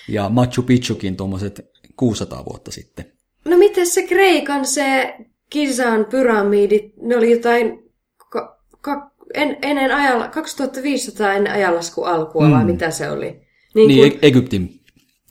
Ja 0.07 0.29
Machu 0.29 0.61
Picchukin 0.61 1.15
tuommoiset 1.15 1.65
600 1.95 2.45
vuotta 2.45 2.71
sitten. 2.71 3.05
No 3.45 3.57
miten 3.57 3.87
se 3.87 4.07
Kreikan 4.07 4.65
se 4.65 5.15
Kisan 5.49 6.05
pyramidit, 6.05 6.93
ne 7.01 7.17
oli 7.17 7.31
jotain 7.31 7.83
ka, 8.29 8.59
ka, 8.81 9.11
en, 9.33 9.57
ennen 9.61 9.91
ajalla, 9.91 10.27
2500 10.27 11.33
ennen 11.33 11.53
ajanlasku 11.53 12.03
alkua, 12.03 12.47
mm. 12.47 12.53
vai 12.53 12.65
mitä 12.65 12.91
se 12.91 13.09
oli? 13.09 13.41
Niin, 13.75 13.87
niin 13.87 14.13
E- 14.13 14.19
Egyptin. 14.21 14.79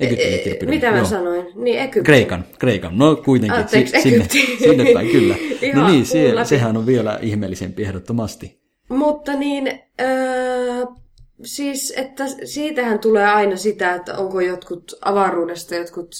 Egyptin 0.00 0.68
e- 0.68 0.70
mitä 0.70 0.90
mä 0.90 0.96
joo. 0.96 1.06
sanoin? 1.06 1.46
Niin, 1.54 1.78
Egypti. 1.78 2.02
Kreikan, 2.02 2.44
Kreikan. 2.58 2.98
No 2.98 3.16
kuitenkin, 3.16 3.60
Anteeksi, 3.60 3.92
si- 3.96 4.02
sinne, 4.02 4.28
sinne 4.58 4.92
päin 4.94 5.08
kyllä. 5.08 5.34
Ihan 5.62 5.86
niin, 5.86 5.92
niin 5.92 6.06
se, 6.06 6.44
sehän 6.44 6.76
on 6.76 6.86
vielä 6.86 7.18
ihmeellisempi 7.22 7.82
ehdottomasti. 7.82 8.61
Mutta 8.92 9.32
niin, 9.32 9.82
öö, 10.00 10.86
siis, 11.44 11.94
että 11.96 12.24
siitähän 12.44 12.98
tulee 12.98 13.26
aina 13.26 13.56
sitä, 13.56 13.94
että 13.94 14.18
onko 14.18 14.40
jotkut 14.40 14.94
avaruudesta 15.04 15.74
jotkut 15.74 16.14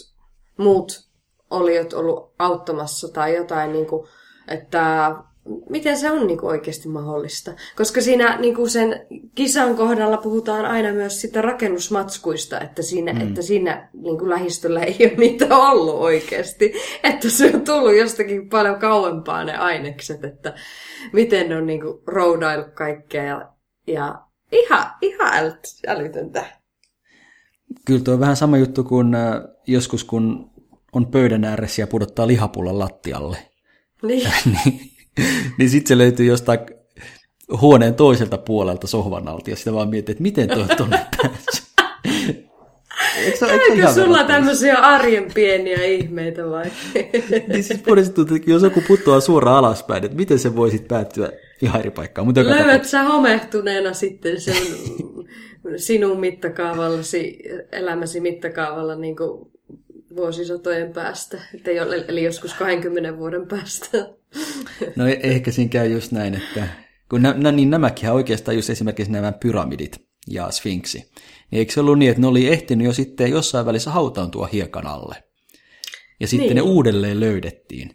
muut 0.59 1.09
oliot 1.51 1.93
ollut 1.93 2.35
auttamassa 2.39 3.09
tai 3.09 3.37
jotain, 3.37 3.73
niin 3.73 3.87
kuin, 3.87 4.09
että 4.49 5.15
miten 5.71 5.99
se 5.99 6.11
on 6.11 6.27
niin 6.27 6.39
kuin 6.39 6.51
oikeasti 6.51 6.89
mahdollista. 6.89 7.53
Koska 7.77 8.01
siinä 8.01 8.39
niin 8.39 8.55
kuin 8.55 8.71
sen 8.71 9.07
kisan 9.35 9.77
kohdalla 9.77 10.17
puhutaan 10.17 10.65
aina 10.65 10.93
myös 10.93 11.21
sitä 11.21 11.43
rakennusmatskuista, 11.43 12.61
että 12.61 12.83
siinä, 12.83 13.13
mm. 13.13 13.21
että 13.21 13.43
siinä 13.43 13.89
niin 13.93 14.19
kuin 14.19 14.31
lähistöllä 14.31 14.83
ei 14.83 14.97
ole 15.01 15.17
niitä 15.17 15.57
ollut 15.57 15.95
oikeasti. 15.95 16.73
Että 17.05 17.31
se 17.31 17.51
on 17.55 17.61
tullut 17.61 17.97
jostakin 17.97 18.49
paljon 18.49 18.79
kauempaa 18.79 19.45
ne 19.45 19.57
ainekset, 19.57 20.25
että 20.25 20.55
miten 21.13 21.49
ne 21.49 21.57
on 21.57 21.67
niin 21.67 21.81
kuin 21.81 21.99
roudailut 22.07 22.71
kaikkea 22.75 23.25
ja, 23.25 23.53
ja 23.87 24.23
ihan, 24.53 24.87
ihan 25.03 25.35
älyt, 25.35 25.61
älytöntä. 25.87 26.45
Kyllä 27.87 28.01
tuo 28.01 28.15
on 28.15 28.21
vähän 28.21 28.37
sama 28.37 28.59
juttu 28.59 28.85
kuin 28.85 29.15
äh, 29.15 29.35
joskus, 29.67 30.05
kun 30.05 30.51
on 30.93 31.07
pöydän 31.07 31.45
ääressä 31.45 31.83
ja 31.83 31.87
pudottaa 31.87 32.27
lihapullan 32.27 32.79
lattialle. 32.79 33.37
Niin. 34.03 34.31
niin 34.65 34.92
niin 35.59 35.71
sitten 35.71 35.89
se 35.89 35.99
löytyy 35.99 36.27
jostain 36.27 36.59
huoneen 37.61 37.95
toiselta 37.95 38.39
puolelta 38.39 38.87
sohvan 38.87 39.29
alta 39.29 39.51
ja 39.51 39.57
sitä 39.57 39.73
vaan 39.73 39.89
miettii, 39.89 40.13
että 40.13 40.23
miten 40.23 40.49
tuo 40.49 40.67
tuonne 40.77 41.07
pääsi. 41.17 41.73
Eikö 43.17 43.47
eikö 43.47 43.93
sulla 43.93 44.25
tämmöisiä 44.25 44.77
arjen 44.77 45.33
pieniä 45.35 45.85
ihmeitä 45.85 46.51
vai? 46.51 46.65
Niin 47.49 47.65
siis 47.65 47.87
monesti 47.87 48.15
tuntuu, 48.15 48.37
että 48.37 48.51
jos 48.51 48.63
joku 48.63 48.83
putoaa 48.89 49.21
suoraan 49.21 49.57
alaspäin, 49.59 50.05
että 50.05 50.17
miten 50.17 50.39
se 50.39 50.57
voi 50.57 50.71
sitten 50.71 50.89
päättyä 50.89 51.33
ihan 51.63 51.81
eri 51.81 51.91
paikkaan. 51.91 52.27
Mutta 52.27 52.45
Löydät 52.45 52.85
sä 52.85 53.03
homehtuneena 53.03 53.93
sitten 53.93 54.41
sen 54.41 54.57
sinun 55.77 56.21
mittakaavallasi, 56.21 57.39
elämäsi 57.73 58.21
mittakaavalla 58.21 58.95
niin 58.95 59.17
kuin 59.17 59.52
vuosisatojen 60.17 60.93
päästä, 60.93 61.39
että 61.55 61.71
ei 61.71 61.81
ole, 61.81 62.05
eli 62.09 62.23
joskus 62.23 62.55
20 62.55 63.19
vuoden 63.19 63.47
päästä. 63.49 63.89
No 64.97 65.07
e- 65.09 65.21
ehkä 65.23 65.51
siinä 65.51 65.69
käy 65.69 65.87
just 65.93 66.13
näin, 66.13 66.35
että 66.35 66.69
kun 67.11 67.23
nä, 67.23 67.53
niin 67.53 67.71
nämäkin 67.71 68.11
oikeastaan 68.11 68.57
just 68.57 68.71
esimerkiksi 68.71 69.13
nämä 69.13 69.33
pyramidit 69.33 69.97
ja 70.31 70.51
sfinksi, 70.51 70.99
niin 71.51 71.59
eikö 71.59 71.73
se 71.73 71.81
ollut 71.81 71.99
niin, 71.99 72.11
että 72.11 72.21
ne 72.21 72.27
oli 72.27 72.49
ehtinyt 72.49 72.87
jo 72.87 72.93
sitten 72.93 73.31
jossain 73.31 73.67
välissä 73.67 73.91
hautautua 73.91 74.49
hiekan 74.53 74.87
alle. 74.87 75.25
Ja 76.21 76.27
sitten 76.29 76.47
Niin. 76.47 76.57
ne 76.57 76.63
uudelleen 76.63 77.21
löydettiin. 77.21 77.91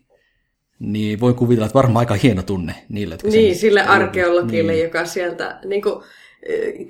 Niin 0.79 1.19
voi 1.19 1.33
kuvitella, 1.33 1.65
että 1.65 1.74
varmaan 1.74 2.01
aika 2.01 2.13
hieno 2.13 2.43
tunne 2.43 2.75
niille, 2.89 3.13
jotka 3.13 3.27
Niin, 3.27 3.55
sille 3.55 3.81
arkeologille, 3.81 4.71
Niin. 4.71 4.83
joka 4.83 5.05
sieltä, 5.05 5.59
niin 5.65 5.81
kuin, 5.81 6.03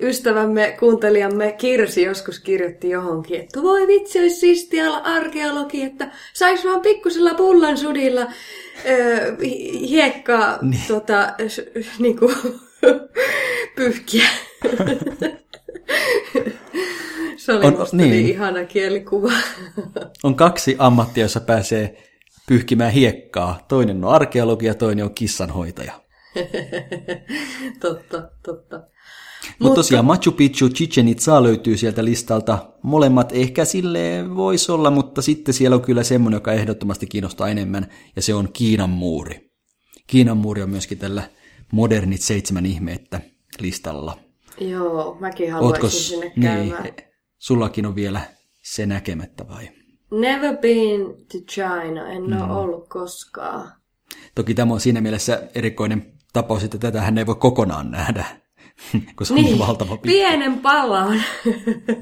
ystävämme, 0.02 0.76
kuuntelijamme 0.80 1.52
Kirsi 1.52 2.02
joskus 2.02 2.40
kirjoitti 2.40 2.90
johonkin, 2.90 3.40
että 3.40 3.62
voi 3.62 3.86
vitsi, 3.86 4.20
olisi 4.20 4.36
siistiä 4.36 4.86
olla 4.86 4.98
arkeologi, 4.98 5.82
että 5.82 6.10
sais 6.34 6.64
vaan 6.64 6.80
pikkusella 6.80 7.34
pullan 7.34 7.78
sudilla 7.78 8.26
hi- 9.42 9.88
hiekkaa 9.88 10.58
niin. 10.62 10.82
Tota, 10.88 11.34
niin 11.98 12.18
kuin, 12.18 12.34
pyyhkiä. 13.76 14.28
Se 17.36 17.52
oli 17.52 17.66
On- 17.66 17.78
musta 17.78 17.96
niin. 17.96 18.10
niin. 18.10 18.26
ihana 18.28 18.64
kielikuva. 18.64 19.32
On 20.24 20.34
kaksi 20.34 20.76
ammattia, 20.78 21.24
jossa 21.24 21.40
pääsee 21.40 21.96
pyyhkimään 22.48 22.92
hiekkaa. 22.92 23.64
Toinen 23.68 24.04
on 24.04 24.14
arkeologi 24.14 24.66
ja 24.66 24.74
toinen 24.74 25.04
on 25.04 25.14
kissanhoitaja. 25.14 25.92
totta, 27.80 28.30
totta. 28.42 28.80
Mutta 29.58 29.74
tosiaan 29.74 30.04
Machu 30.04 30.32
Picchu, 30.32 30.68
Chichen 30.68 31.08
Itza 31.08 31.42
löytyy 31.42 31.76
sieltä 31.76 32.04
listalta. 32.04 32.72
Molemmat 32.82 33.32
ehkä 33.32 33.64
sille 33.64 34.24
voisi 34.36 34.72
olla, 34.72 34.90
mutta 34.90 35.22
sitten 35.22 35.54
siellä 35.54 35.74
on 35.74 35.82
kyllä 35.82 36.02
semmoinen, 36.02 36.36
joka 36.36 36.52
ehdottomasti 36.52 37.06
kiinnostaa 37.06 37.48
enemmän, 37.48 37.86
ja 38.16 38.22
se 38.22 38.34
on 38.34 38.48
Kiinan 38.52 38.90
muuri. 38.90 39.50
Kiinan 40.06 40.36
muuri 40.36 40.62
on 40.62 40.70
myöskin 40.70 40.98
tällä 40.98 41.22
modernit 41.72 42.20
seitsemän 42.20 42.66
ihmeettä 42.66 43.20
listalla. 43.60 44.18
Joo, 44.60 45.16
mäkin 45.20 45.52
haluaisin 45.52 45.84
Ootko, 45.84 45.88
sinne 45.88 46.26
niin, 46.26 46.42
käymään. 46.42 46.88
sullakin 47.38 47.86
on 47.86 47.94
vielä 47.94 48.20
se 48.62 48.86
näkemättä 48.86 49.48
vai? 49.48 49.68
Never 50.10 50.56
been 50.56 51.00
to 51.32 51.38
China, 51.50 52.08
en 52.08 52.22
mm. 52.22 52.50
ole 52.50 52.60
ollut 52.60 52.88
koskaan. 52.88 53.72
Toki 54.34 54.54
tämä 54.54 54.74
on 54.74 54.80
siinä 54.80 55.00
mielessä 55.00 55.42
erikoinen 55.54 56.12
tapaus, 56.32 56.64
että 56.64 56.78
tätähän 56.78 57.18
ei 57.18 57.26
voi 57.26 57.34
kokonaan 57.34 57.90
nähdä, 57.90 58.24
kun 59.16 59.26
se 59.26 59.34
on 59.34 59.42
niin, 59.42 59.58
valtava 59.58 59.96
pitkä. 59.96 60.08
pienen 60.08 60.58
palan. 60.58 61.22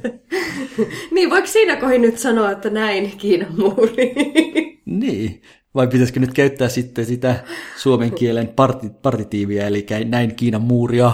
niin, 1.14 1.30
voiko 1.30 1.46
siinä 1.46 1.76
kohin 1.76 2.02
nyt 2.02 2.18
sanoa, 2.18 2.50
että 2.50 2.70
näin 2.70 3.12
Kiinan 3.18 3.54
muuri? 3.60 4.14
Niin, 4.86 5.42
vai 5.74 5.86
pitäisikö 5.88 6.20
nyt 6.20 6.34
käyttää 6.34 6.68
sitten 6.68 7.06
sitä 7.06 7.44
suomen 7.76 8.12
kielen 8.14 8.48
parti, 8.48 8.90
partitiiviä, 9.02 9.66
eli 9.66 9.86
näin 10.04 10.36
Kiinan 10.36 10.62
muuria, 10.62 11.12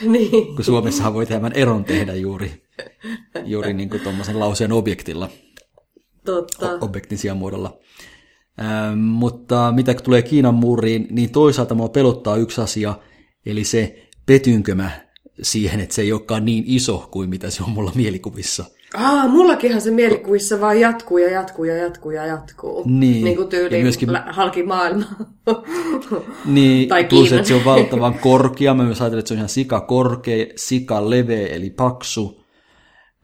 niin. 0.00 0.56
kun 0.56 0.64
Suomessahan 0.64 1.14
voi 1.14 1.26
tämän 1.26 1.52
eron 1.52 1.84
tehdä 1.84 2.14
juuri, 2.14 2.62
juuri 3.44 3.72
niin 3.74 3.90
kuin 3.90 4.02
tuommoisen 4.02 4.40
lauseen 4.40 4.72
objektilla, 4.72 5.28
Totta. 6.24 6.78
objektin 6.80 7.18
sijaan 7.18 7.38
muodolla. 7.38 7.78
Ähm, 8.60 8.98
mutta 8.98 9.72
mitä 9.72 9.94
tulee 9.94 10.22
Kiinan 10.22 10.54
muuriin, 10.54 11.06
niin 11.10 11.30
toisaalta 11.30 11.74
mua 11.74 11.88
pelottaa 11.88 12.36
yksi 12.36 12.60
asia, 12.60 12.94
eli 13.46 13.64
se 13.64 14.03
petynkö 14.26 14.74
mä 14.74 14.90
siihen, 15.42 15.80
että 15.80 15.94
se 15.94 16.02
ei 16.02 16.12
olekaan 16.12 16.44
niin 16.44 16.64
iso 16.66 17.08
kuin 17.10 17.30
mitä 17.30 17.50
se 17.50 17.62
on 17.62 17.70
mulla 17.70 17.92
mielikuvissa. 17.94 18.64
Ah, 18.94 19.30
mullakinhan 19.30 19.80
se 19.80 19.90
mielikuvissa 19.90 20.60
vaan 20.60 20.80
jatkuu 20.80 21.18
ja 21.18 21.30
jatkuu 21.30 21.64
ja 21.64 21.76
jatkuu 21.76 22.10
ja 22.10 22.26
jatkuu. 22.26 22.82
Niin, 22.86 23.24
Niin 23.24 23.36
kuin 23.36 23.48
tyyliin 23.48 23.82
myöskin- 23.82 24.08
halki 24.30 24.62
maailma. 24.62 25.04
Niin, 26.44 26.88
Tai 26.88 27.04
plus 27.04 27.32
että 27.32 27.48
se 27.48 27.54
on 27.54 27.64
valtavan 27.64 28.14
korkea. 28.18 28.74
Mä 28.74 28.82
myös 28.84 29.00
ajattelin, 29.00 29.18
että 29.18 29.28
se 29.28 29.34
on 29.34 29.38
ihan 29.38 29.48
sika 29.48 29.80
korkea, 29.80 30.46
sika 30.56 31.10
leveä, 31.10 31.46
eli 31.46 31.70
paksu. 31.70 32.44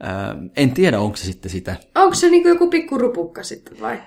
Ähm, 0.03 0.45
en 0.57 0.71
tiedä, 0.71 0.99
onko 0.99 1.17
se 1.17 1.25
sitten 1.25 1.51
sitä. 1.51 1.75
Onko 1.95 2.15
se 2.15 2.29
niin 2.29 2.43
kuin 2.43 2.49
joku 2.49 2.67
pikku 2.69 2.97
rupukka 2.97 3.43
sitten 3.43 3.79
vai? 3.81 4.01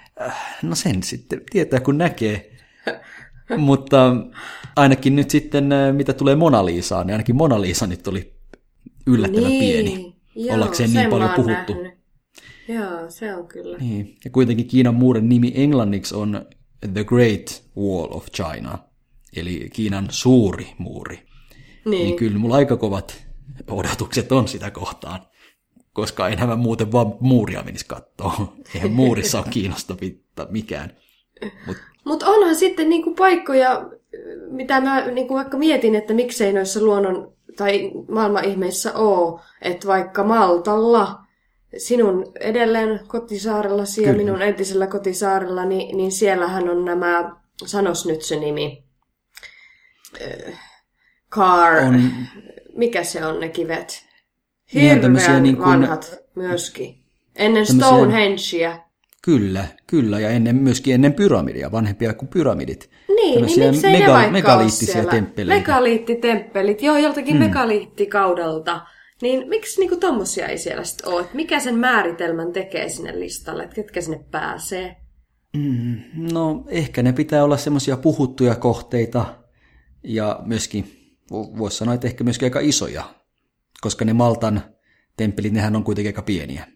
No 0.62 0.74
sen 0.74 1.02
sitten 1.02 1.40
tietää, 1.50 1.80
kun 1.80 1.98
näkee. 1.98 2.50
Mutta 3.56 4.16
ainakin 4.76 5.16
nyt 5.16 5.30
sitten, 5.30 5.72
äh, 5.72 5.94
mitä 5.94 6.12
tulee 6.12 6.36
Mona 6.36 6.64
Lisaan, 6.66 7.06
niin 7.06 7.14
ainakin 7.14 7.36
Mona 7.36 7.60
Lisa 7.60 7.86
nyt 7.86 8.06
oli 8.08 8.34
yllättävän 9.06 9.50
pieni. 9.50 10.14
Joo, 10.34 10.56
Ollakseen 10.56 10.92
niin 10.92 11.10
paljon 11.10 11.30
puhuttu. 11.30 11.74
nähnyt. 11.74 11.94
Joo, 12.68 13.10
se 13.10 13.34
on 13.34 13.48
kyllä. 13.48 13.78
Niin. 13.78 14.16
Ja 14.24 14.30
kuitenkin 14.30 14.66
Kiinan 14.66 14.94
muuren 14.94 15.28
nimi 15.28 15.52
englanniksi 15.54 16.14
on 16.14 16.46
The 16.92 17.04
Great 17.04 17.62
Wall 17.76 18.08
of 18.10 18.26
China, 18.30 18.78
eli 19.36 19.68
Kiinan 19.72 20.06
suuri 20.10 20.66
muuri. 20.78 21.16
Niin. 21.84 22.04
niin 22.04 22.16
kyllä 22.16 22.38
mulla 22.38 22.54
aika 22.56 22.76
kovat 22.76 23.26
odotukset 23.70 24.32
on 24.32 24.48
sitä 24.48 24.70
kohtaan, 24.70 25.20
koska 25.92 26.28
enhän 26.28 26.48
mä 26.48 26.56
muuten 26.56 26.92
vaan 26.92 27.14
muuria 27.20 27.62
menisi 27.62 27.86
katsoa. 27.86 28.52
Eihän 28.74 28.92
muurissa 28.92 29.38
ole 29.38 29.46
kiinnostavaa 29.52 30.46
mikään. 30.50 30.96
Mut, 31.66 31.76
Mutta 32.04 32.26
onhan 32.26 32.56
sitten 32.56 32.88
niinku 32.88 33.14
paikkoja, 33.14 33.90
mitä 34.50 34.80
mä 34.80 35.06
niinku 35.06 35.34
vaikka 35.34 35.58
mietin, 35.58 35.94
että 35.94 36.14
miksei 36.14 36.52
noissa 36.52 36.80
luonnon 36.84 37.32
tai 37.56 37.90
maailman 38.08 38.44
ihmeissä 38.44 38.92
ole, 38.92 39.40
että 39.62 39.86
vaikka 39.86 40.24
Maltalla, 40.24 41.20
sinun 41.78 42.32
edelleen 42.40 43.00
kotisaarellasi 43.06 44.02
ja 44.02 44.12
minun 44.12 44.42
entisellä 44.42 44.86
kotisaarellani, 44.86 45.76
niin, 45.76 45.96
niin 45.96 46.12
siellähän 46.12 46.68
on 46.70 46.84
nämä, 46.84 47.36
sanos 47.66 48.06
nyt 48.06 48.22
se 48.22 48.36
nimi, 48.40 48.84
äh, 50.22 50.60
car, 51.30 51.74
On, 51.84 52.10
mikä 52.76 53.04
se 53.04 53.26
on 53.26 53.40
ne 53.40 53.48
kivet? 53.48 54.04
Niin 54.74 55.02
Hirveän 55.02 55.42
niin 55.42 55.56
kuin- 55.56 55.66
vanhat 55.68 56.16
myöskin. 56.34 56.94
Ennen 57.36 57.66
Tämmöisiä- 57.66 57.88
Stonehengea. 57.88 58.78
kyllä, 59.22 59.64
kyllä, 59.86 60.20
ja 60.20 60.28
ennen, 60.30 60.56
myöskin 60.56 60.94
ennen 60.94 61.12
pyramidia, 61.14 61.72
vanhempia 61.72 62.14
kuin 62.14 62.28
pyramidit. 62.28 62.90
Niin, 63.08 63.46
niin 63.46 63.70
miksei 63.70 63.92
ne 63.92 63.98
mega- 63.98 64.12
vaikka 64.12 64.32
megaliittisiä 64.32 64.86
ole 64.86 64.92
siellä? 64.92 65.10
temppeleitä. 65.10 65.60
Megaliittitemppelit, 65.60 66.82
joo, 66.82 66.96
joltakin 66.96 67.36
hmm. 67.36 67.44
megaliittikaudelta. 67.44 68.80
Niin 69.22 69.48
miksi 69.48 69.80
niinku 69.80 69.96
tommosia 69.96 70.46
ei 70.46 70.58
siellä 70.58 70.84
sitten 70.84 71.08
ole? 71.08 71.20
Et 71.20 71.34
Mikä 71.34 71.60
sen 71.60 71.74
määritelmän 71.74 72.52
tekee 72.52 72.88
sinne 72.88 73.20
listalle, 73.20 73.62
että 73.62 73.74
ketkä 73.74 74.00
sinne 74.00 74.24
pääsee? 74.30 74.96
No, 76.32 76.64
ehkä 76.68 77.02
ne 77.02 77.12
pitää 77.12 77.44
olla 77.44 77.56
semmoisia 77.56 77.96
puhuttuja 77.96 78.54
kohteita, 78.54 79.44
ja 80.04 80.40
myöskin, 80.44 80.84
vo- 81.32 81.58
voisi 81.58 81.76
sanoa, 81.76 81.94
että 81.94 82.06
ehkä 82.06 82.24
myöskin 82.24 82.46
aika 82.46 82.60
isoja, 82.60 83.04
koska 83.80 84.04
ne 84.04 84.12
Maltan 84.12 84.62
temppelit, 85.16 85.52
nehän 85.52 85.76
on 85.76 85.84
kuitenkin 85.84 86.08
aika 86.08 86.22
pieniä. 86.22 86.66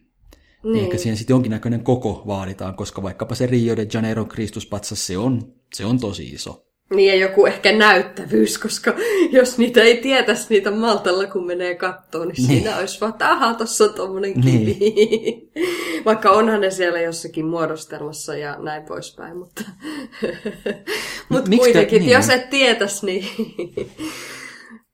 Niin. 0.62 0.84
Ehkä 0.84 0.98
siihen 0.98 1.16
sitten 1.16 1.34
jonkinnäköinen 1.34 1.84
koko 1.84 2.22
vaaditaan, 2.26 2.74
koska 2.74 3.02
vaikkapa 3.02 3.34
se 3.34 3.46
Rio 3.46 3.76
de 3.76 3.86
Janeiro 3.92 4.24
Kristuspatsas, 4.24 5.06
se 5.06 5.18
on, 5.18 5.52
se 5.74 5.84
on 5.84 6.00
tosi 6.00 6.28
iso. 6.28 6.64
Niin 6.94 7.08
ja 7.08 7.14
joku 7.14 7.46
ehkä 7.46 7.72
näyttävyys, 7.72 8.58
koska 8.58 8.94
jos 9.30 9.58
niitä 9.58 9.80
ei 9.80 9.96
tietäisi 9.96 10.46
niitä 10.50 10.70
Maltalla, 10.70 11.26
kun 11.26 11.46
menee 11.46 11.74
kattoon, 11.74 12.28
niin, 12.28 12.36
niin. 12.36 12.46
siinä 12.46 12.78
olisi 12.78 13.00
vaan, 13.00 13.12
että 13.12 13.30
aha, 13.30 13.54
tossa 13.54 13.84
on 13.84 13.94
tommonen 13.94 14.40
kivi. 14.40 14.76
Niin. 14.80 15.50
Vaikka 16.04 16.30
onhan 16.30 16.60
ne 16.60 16.70
siellä 16.70 17.00
jossakin 17.00 17.46
muodostelmassa 17.46 18.36
ja 18.36 18.56
näin 18.58 18.82
poispäin, 18.82 19.36
mutta, 19.36 19.64
mutta 21.28 21.50
Miksikä- 21.50 21.58
kuitenkin, 21.58 21.98
niin. 21.98 22.06
niin. 22.06 22.16
jos 22.16 22.28
et 22.28 22.50
tietäisi, 22.50 23.06
niin... 23.06 23.24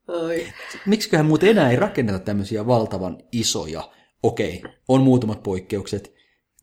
Oi. 0.09 0.47
Miksiköhän 0.87 1.26
muuten 1.26 1.49
enää 1.49 1.71
ei 1.71 1.76
rakenneta 1.76 2.18
tämmöisiä 2.18 2.66
valtavan 2.66 3.18
isoja? 3.33 3.90
Okei, 4.25 4.62
on 4.88 5.02
muutamat 5.02 5.43
poikkeukset, 5.43 6.14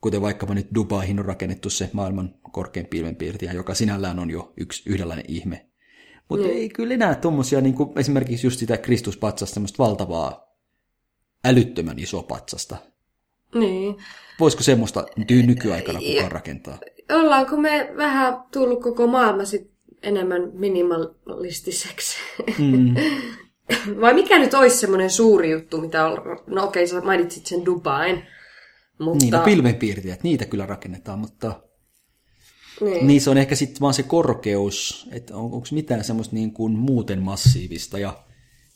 kuten 0.02 0.22
vaikkapa 0.22 0.54
nyt 0.54 0.68
Dubaihin 0.76 1.20
on 1.20 1.26
rakennettu 1.26 1.70
se 1.70 1.90
maailman 1.94 2.36
korkein 2.52 2.86
pilvenpiirtäjä, 2.88 3.54
joka 3.54 3.74
sinällään 3.74 4.20
on 4.20 4.30
jo 4.30 4.54
yksi 4.58 4.90
yhdenlainen 4.90 5.26
ihme. 5.28 5.66
Mutta 6.30 6.48
ei 6.48 6.70
kyllä 6.70 6.94
enää 6.94 7.16
tuommoisia, 7.16 7.62
niin 7.62 7.74
kuin 7.74 8.00
esimerkiksi 8.00 8.48
just 8.48 8.60
sitä 8.60 8.78
Kristuspatsasta, 8.78 9.54
semmoista 9.54 9.84
valtavaa, 9.84 10.56
älyttömän 11.46 12.00
isoa 12.00 12.24
patsasta. 12.24 12.78
Niin. 13.56 13.96
Voisiko 14.40 14.64
semmoista 14.64 15.06
nykyaikana 15.46 16.00
kukaan 16.00 16.32
rakentaa? 16.32 16.78
Ollaanko 17.12 17.58
me 17.58 17.94
vähän 17.98 18.44
tullut 18.54 18.82
koko 18.82 19.08
maailma 19.08 19.46
sit 19.46 19.72
enemmän 20.04 20.52
minimalistiseksi? 20.54 22.18
Mm. 22.60 22.96
Vai 24.02 24.14
mikä 24.14 24.40
nyt 24.40 24.54
olisi 24.54 24.78
semmoinen 24.78 25.10
suuri 25.10 25.52
juttu, 25.52 25.82
mitä 25.82 26.06
on... 26.06 26.18
No 26.48 26.64
okei, 26.64 26.88
sä 26.88 27.02
mainitsit 27.02 27.46
sen 27.46 27.66
Dubain. 27.66 28.24
Mutta... 29.00 29.26
Niin, 29.26 29.32
no 29.32 29.40
pilvenpiirtäjät, 29.40 30.24
niitä 30.24 30.46
kyllä 30.46 30.66
rakennetaan, 30.66 31.20
mutta 31.20 31.62
niin. 32.82 33.08
Niin 33.08 33.22
se 33.22 33.30
on 33.30 33.38
ehkä 33.38 33.56
sitten 33.56 33.82
vaan 33.82 33.94
se 33.94 34.04
korkeus, 34.04 35.08
että 35.12 35.36
on, 35.36 35.44
onko 35.44 35.68
mitään 35.72 36.04
semmoista 36.04 36.36
niin 36.36 36.54
kuin 36.54 36.74
muuten 36.74 37.22
massiivista 37.22 38.00
ja, 38.00 38.24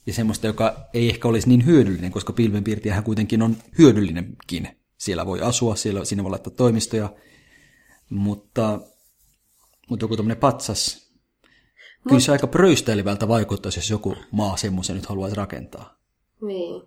ja 0.06 0.14
semmoista, 0.14 0.48
joka 0.48 0.90
ei 0.94 1.10
ehkä 1.10 1.28
olisi 1.28 1.50
niin 1.50 1.66
hyödyllinen, 1.66 2.12
koska 2.12 2.34
pilvenpiirtäjähän 2.34 3.04
kuitenkin 3.04 3.42
on 3.42 3.58
hyödyllinenkin. 3.78 4.68
Siellä 4.98 5.26
voi 5.26 5.42
asua, 5.42 5.76
siellä, 5.76 6.06
siinä 6.06 6.24
voi 6.24 6.30
laittaa 6.30 6.54
toimistoja, 6.54 7.14
mutta, 8.10 8.80
mutta 9.90 10.04
joku 10.04 10.18
tämmöinen 10.18 10.38
patsas, 10.38 11.05
kyllä 12.08 12.20
se 12.20 12.32
aika 12.32 12.48
pröystäilevältä 12.48 13.28
vaikuttaisi, 13.28 13.80
jos 13.80 13.90
joku 13.90 14.16
maa 14.32 14.58
semmoisen 14.58 14.96
nyt 14.96 15.06
haluaisi 15.06 15.36
rakentaa. 15.38 15.98
niin. 16.42 16.82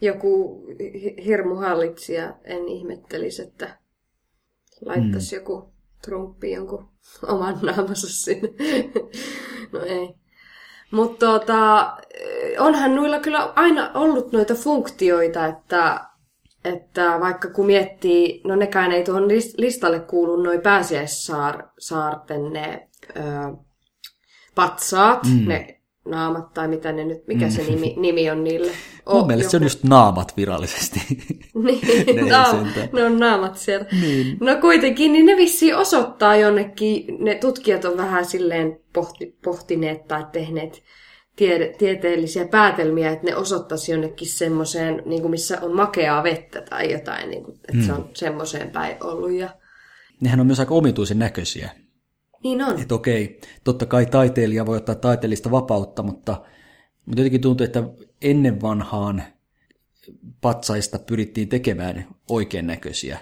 Joku 0.00 0.66
hi- 0.80 1.24
hirmuhallitsija, 1.24 2.34
en 2.44 2.68
ihmettelisi, 2.68 3.42
että 3.42 3.78
laittaisi 4.84 5.36
mm. 5.36 5.40
joku 5.40 5.72
Trumpi 6.04 6.50
jonkun 6.52 6.88
oman 7.32 7.58
naamansa 7.62 8.06
sinne. 8.10 8.48
no 9.72 9.80
ei. 9.80 10.14
Mutta 10.90 11.26
tota, 11.26 11.96
onhan 12.58 12.94
noilla 12.96 13.18
kyllä 13.18 13.52
aina 13.56 13.90
ollut 13.94 14.32
noita 14.32 14.54
funktioita, 14.54 15.46
että, 15.46 16.00
että 16.64 17.20
vaikka 17.20 17.48
kun 17.50 17.66
miettii, 17.66 18.40
no 18.44 18.56
nekään 18.56 18.92
ei 18.92 19.04
tuohon 19.04 19.24
lis- 19.30 19.54
listalle 19.58 20.00
kuulu 20.00 20.42
noin 20.42 20.60
pääsiäissaarten 20.60 22.52
ne 22.52 22.88
ö, 23.16 23.20
patsaat, 24.54 25.24
mm. 25.24 25.48
ne 25.48 25.80
naamat 26.08 26.54
tai 26.54 26.68
mitä 26.68 26.92
ne 26.92 27.04
nyt, 27.04 27.26
mikä 27.26 27.50
se 27.50 27.62
nimi, 27.62 27.94
nimi 27.96 28.30
on 28.30 28.44
niille? 28.44 28.72
Mun 29.12 29.22
O- 29.22 29.26
mielestä 29.26 29.50
se 29.50 29.56
on 29.56 29.62
joku- 29.62 29.66
just 29.66 29.84
naamat 29.84 30.36
virallisesti. 30.36 31.00
niin, 31.64 31.80
Ne 32.16 32.22
naam- 32.22 32.88
ne 32.92 33.04
on 33.04 33.18
naamat 33.18 33.56
siellä. 33.56 33.86
Niin. 34.00 34.36
No 34.40 34.56
kuitenkin, 34.60 35.12
niin 35.12 35.26
ne 35.26 35.36
vissiin 35.36 35.76
osoittaa 35.76 36.36
jonnekin, 36.36 37.04
ne 37.18 37.34
tutkijat 37.34 37.84
on 37.84 37.96
vähän 37.96 38.24
silleen 38.24 38.80
pohti, 38.92 39.38
pohtineet 39.44 40.08
tai 40.08 40.26
tehneet 40.32 40.82
tiede, 41.36 41.74
tieteellisiä 41.78 42.48
päätelmiä, 42.48 43.10
että 43.10 43.26
ne 43.26 43.36
osoittaisi 43.36 43.92
jonnekin 43.92 44.28
semmoiseen, 44.28 45.02
niin 45.06 45.20
kuin 45.20 45.30
missä 45.30 45.58
on 45.62 45.76
makeaa 45.76 46.22
vettä 46.22 46.60
tai 46.60 46.92
jotain, 46.92 47.30
niin 47.30 47.44
kuin, 47.44 47.54
että 47.54 47.72
mm. 47.72 47.82
se 47.82 47.92
on 47.92 48.10
semmoiseen 48.14 48.70
päin 48.70 48.96
ollut. 49.00 49.32
Ja... 49.32 49.48
Nehän 50.20 50.40
on 50.40 50.46
myös 50.46 50.60
aika 50.60 50.74
omituisen 50.74 51.18
näköisiä. 51.18 51.70
Niin 52.44 52.62
on. 52.62 52.80
Että 52.80 52.94
okei, 52.94 53.40
totta 53.64 53.86
kai 53.86 54.06
taiteilija 54.06 54.66
voi 54.66 54.76
ottaa 54.76 54.94
taiteellista 54.94 55.50
vapautta, 55.50 56.02
mutta, 56.02 56.42
mutta 57.06 57.20
jotenkin 57.20 57.40
tuntuu, 57.40 57.64
että 57.64 57.82
ennen 58.22 58.60
vanhaan 58.62 59.22
patsaista 60.40 60.98
pyrittiin 60.98 61.48
tekemään 61.48 62.14
oikein 62.30 62.66
näköisiä. 62.66 63.18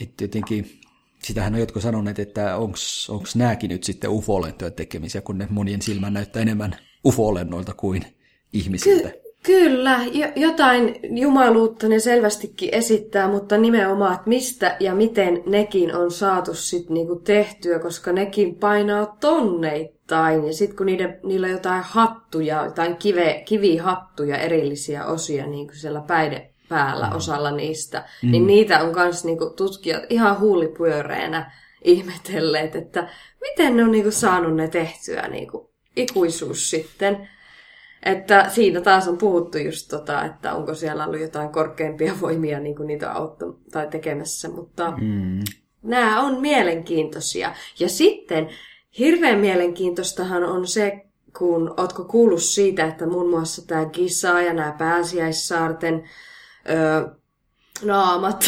Että 0.00 0.24
jotenkin, 0.24 0.80
sitähän 1.22 1.54
on 1.54 1.60
jotkut 1.60 1.82
sanoneet, 1.82 2.18
että 2.18 2.56
onko 2.56 3.24
nämäkin 3.34 3.70
nyt 3.70 3.84
sitten 3.84 4.10
ufo-olentojen 4.10 4.72
tekemisiä, 4.72 5.20
kun 5.20 5.38
ne 5.38 5.46
monien 5.50 5.82
silmään 5.82 6.12
näyttää 6.12 6.42
enemmän 6.42 6.76
ufo-olennoilta 7.06 7.74
kuin 7.74 8.04
ihmisiltä. 8.52 9.10
Ky- 9.10 9.23
kyllä, 9.46 10.00
jo- 10.12 10.32
jotain 10.36 11.00
jumaluutta 11.02 11.88
ne 11.88 11.98
selvästikin 11.98 12.68
esittää, 12.72 13.28
mutta 13.28 13.56
nimenomaan, 13.56 14.14
että 14.14 14.28
mistä 14.28 14.76
ja 14.80 14.94
miten 14.94 15.42
nekin 15.46 15.96
on 15.96 16.10
saatu 16.10 16.54
sit 16.54 16.90
niinku 16.90 17.16
tehtyä, 17.16 17.78
koska 17.78 18.12
nekin 18.12 18.54
painaa 18.54 19.16
tonneittain. 19.20 20.46
Ja 20.46 20.52
sitten 20.52 20.76
kun 20.76 20.86
niiden, 20.86 21.20
niillä 21.22 21.46
on 21.46 21.52
jotain 21.52 21.82
hattuja, 21.82 22.64
jotain 22.64 22.96
kive, 22.96 23.42
kivihattuja, 23.44 24.36
erillisiä 24.36 25.06
osia 25.06 25.46
niin 25.46 25.66
kuin 25.66 25.76
siellä 25.76 26.00
päiden 26.00 26.50
päällä 26.68 27.06
mm. 27.06 27.16
osalla 27.16 27.50
niistä, 27.50 28.04
mm. 28.22 28.30
niin 28.30 28.46
niitä 28.46 28.82
on 28.82 28.94
myös 28.94 29.24
niinku 29.24 29.50
tutkijat 29.56 30.02
ihan 30.10 30.40
huulipyöreänä 30.40 31.52
ihmetelleet, 31.84 32.76
että 32.76 33.08
miten 33.40 33.76
ne 33.76 33.84
on 33.84 33.90
niinku 33.90 34.10
saanut 34.10 34.56
ne 34.56 34.68
tehtyä 34.68 35.28
niinku 35.28 35.70
ikuisuus 35.96 36.70
sitten. 36.70 37.28
Että 38.04 38.48
siinä 38.48 38.80
taas 38.80 39.08
on 39.08 39.18
puhuttu 39.18 39.58
just 39.58 39.88
tota, 39.88 40.24
että 40.24 40.54
onko 40.54 40.74
siellä 40.74 41.06
ollut 41.06 41.20
jotain 41.20 41.48
korkeampia 41.48 42.12
voimia 42.20 42.60
niin 42.60 42.76
kuin 42.76 42.86
niitä 42.86 43.12
auttaa 43.12 43.48
tai 43.72 43.86
tekemässä, 43.86 44.48
mutta 44.48 44.90
mm. 44.90 45.40
nämä 45.82 46.20
on 46.20 46.40
mielenkiintoisia. 46.40 47.54
Ja 47.78 47.88
sitten 47.88 48.48
hirveän 48.98 49.38
mielenkiintoistahan 49.38 50.44
on 50.44 50.66
se, 50.66 51.04
kun 51.38 51.74
ootko 51.76 52.04
kuullut 52.04 52.42
siitä, 52.42 52.84
että 52.84 53.06
muun 53.06 53.30
muassa 53.30 53.66
tämä 53.66 53.84
Gisa 53.84 54.40
ja 54.40 54.52
nämä 54.52 54.74
pääsiäissaarten 54.78 56.04
ö, 56.70 57.08
naamat 57.82 58.44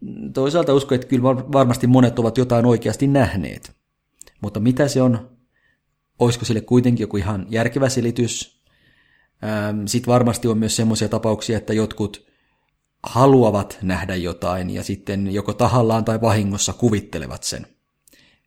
niin, 0.00 0.32
toisaalta 0.32 0.74
uskon, 0.74 0.94
että 0.96 1.06
kyllä 1.06 1.22
var- 1.22 1.52
varmasti 1.52 1.86
monet 1.86 2.18
ovat 2.18 2.38
jotain 2.38 2.66
oikeasti 2.66 3.06
nähneet. 3.06 3.72
Mutta 4.40 4.60
mitä 4.60 4.88
se 4.88 5.02
on? 5.02 5.30
Olisiko 6.18 6.44
sille 6.44 6.60
kuitenkin 6.60 7.04
joku 7.04 7.16
ihan 7.16 7.46
järkevä 7.48 7.88
selitys? 7.88 8.53
Sitten 9.86 10.12
varmasti 10.12 10.48
on 10.48 10.58
myös 10.58 10.76
semmoisia 10.76 11.08
tapauksia, 11.08 11.58
että 11.58 11.72
jotkut 11.72 12.26
haluavat 13.02 13.78
nähdä 13.82 14.16
jotain 14.16 14.70
ja 14.70 14.82
sitten 14.82 15.34
joko 15.34 15.52
tahallaan 15.52 16.04
tai 16.04 16.20
vahingossa 16.20 16.72
kuvittelevat 16.72 17.42
sen. 17.42 17.66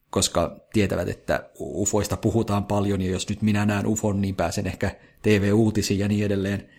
Koska 0.09 0.65
tietävät, 0.73 1.09
että 1.09 1.49
ufoista 1.59 2.17
puhutaan 2.17 2.65
paljon 2.65 3.01
ja 3.01 3.11
jos 3.11 3.29
nyt 3.29 3.41
minä 3.41 3.65
näen 3.65 3.87
ufon, 3.87 4.21
niin 4.21 4.35
pääsen 4.35 4.67
ehkä 4.67 4.95
TV-uutisiin 5.21 5.99
ja 5.99 6.07
niin 6.07 6.25
edelleen. 6.25 6.69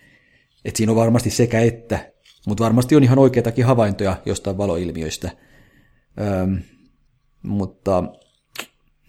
Et 0.65 0.75
siinä 0.75 0.91
on 0.91 0.95
varmasti 0.95 1.29
sekä 1.29 1.59
että, 1.61 2.13
mutta 2.47 2.63
varmasti 2.63 2.95
on 2.95 3.03
ihan 3.03 3.19
oikeitakin 3.19 3.65
havaintoja 3.65 4.21
jostain 4.25 4.57
valoilmiöistä. 4.57 5.31
Öm, 6.21 6.57
mutta 7.43 8.03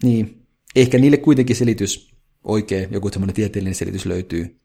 niin, 0.03 0.47
ehkä 0.75 0.97
niille 0.97 1.17
kuitenkin 1.17 1.55
selitys, 1.55 2.15
oikea, 2.43 2.87
joku 2.91 3.09
semmoinen 3.09 3.35
tieteellinen 3.35 3.75
selitys 3.75 4.05
löytyy. 4.05 4.60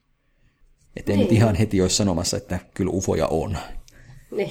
Että 0.96 1.12
ei 1.12 1.18
nyt 1.18 1.32
ihan 1.32 1.54
heti 1.54 1.80
olisi 1.82 1.96
sanomassa, 1.96 2.37
että 2.37 2.59
kyllä 2.74 2.90
ufoja 2.94 3.26
on. 3.26 3.59
Niin. 4.30 4.50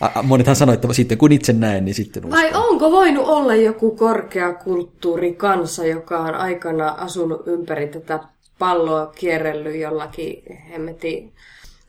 A- 0.00 0.22
Monethan 0.22 0.56
sanoo, 0.56 0.74
että 0.74 0.92
sitten 0.92 1.18
kun 1.18 1.32
itse 1.32 1.52
näen, 1.52 1.84
niin 1.84 1.94
sitten 1.94 2.24
uskon. 2.24 2.40
Vai 2.40 2.54
onko 2.54 2.90
voinut 2.90 3.28
olla 3.28 3.54
joku 3.54 3.96
korkeakulttuurikansa, 3.96 5.86
joka 5.86 6.18
on 6.18 6.34
aikana 6.34 6.88
asunut 6.88 7.42
ympäri 7.46 7.88
tätä 7.88 8.20
palloa 8.58 9.06
kierrellyt 9.06 9.80
jollakin 9.80 10.42
hemmeti 10.70 11.32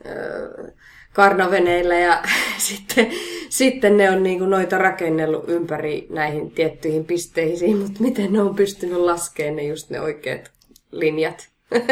öö, 0.05 0.71
karnaveneillä 1.13 1.95
ja 1.95 2.23
sitten, 2.67 3.07
sitten 3.49 3.97
ne 3.97 4.11
on 4.11 4.23
niinku 4.23 4.45
noita 4.45 4.77
rakennellut 4.77 5.49
ympäri 5.49 6.07
näihin 6.09 6.51
tiettyihin 6.51 7.05
pisteisiin, 7.05 7.77
mutta 7.77 8.03
miten 8.03 8.33
ne 8.33 8.41
on 8.41 8.55
pystynyt 8.55 8.97
laskemaan 8.97 9.55
ne 9.55 9.63
just 9.63 9.89
ne 9.89 10.01
oikeat 10.01 10.51
linjat? 10.91 11.49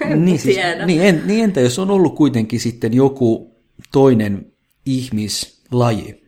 niin, 0.16 0.38
siis, 0.38 0.56
niin, 0.86 1.02
en, 1.02 1.22
niin 1.26 1.44
entä 1.44 1.60
jos 1.60 1.78
on 1.78 1.90
ollut 1.90 2.14
kuitenkin 2.14 2.60
sitten 2.60 2.94
joku 2.94 3.56
toinen 3.92 4.52
ihmislaji, 4.86 6.24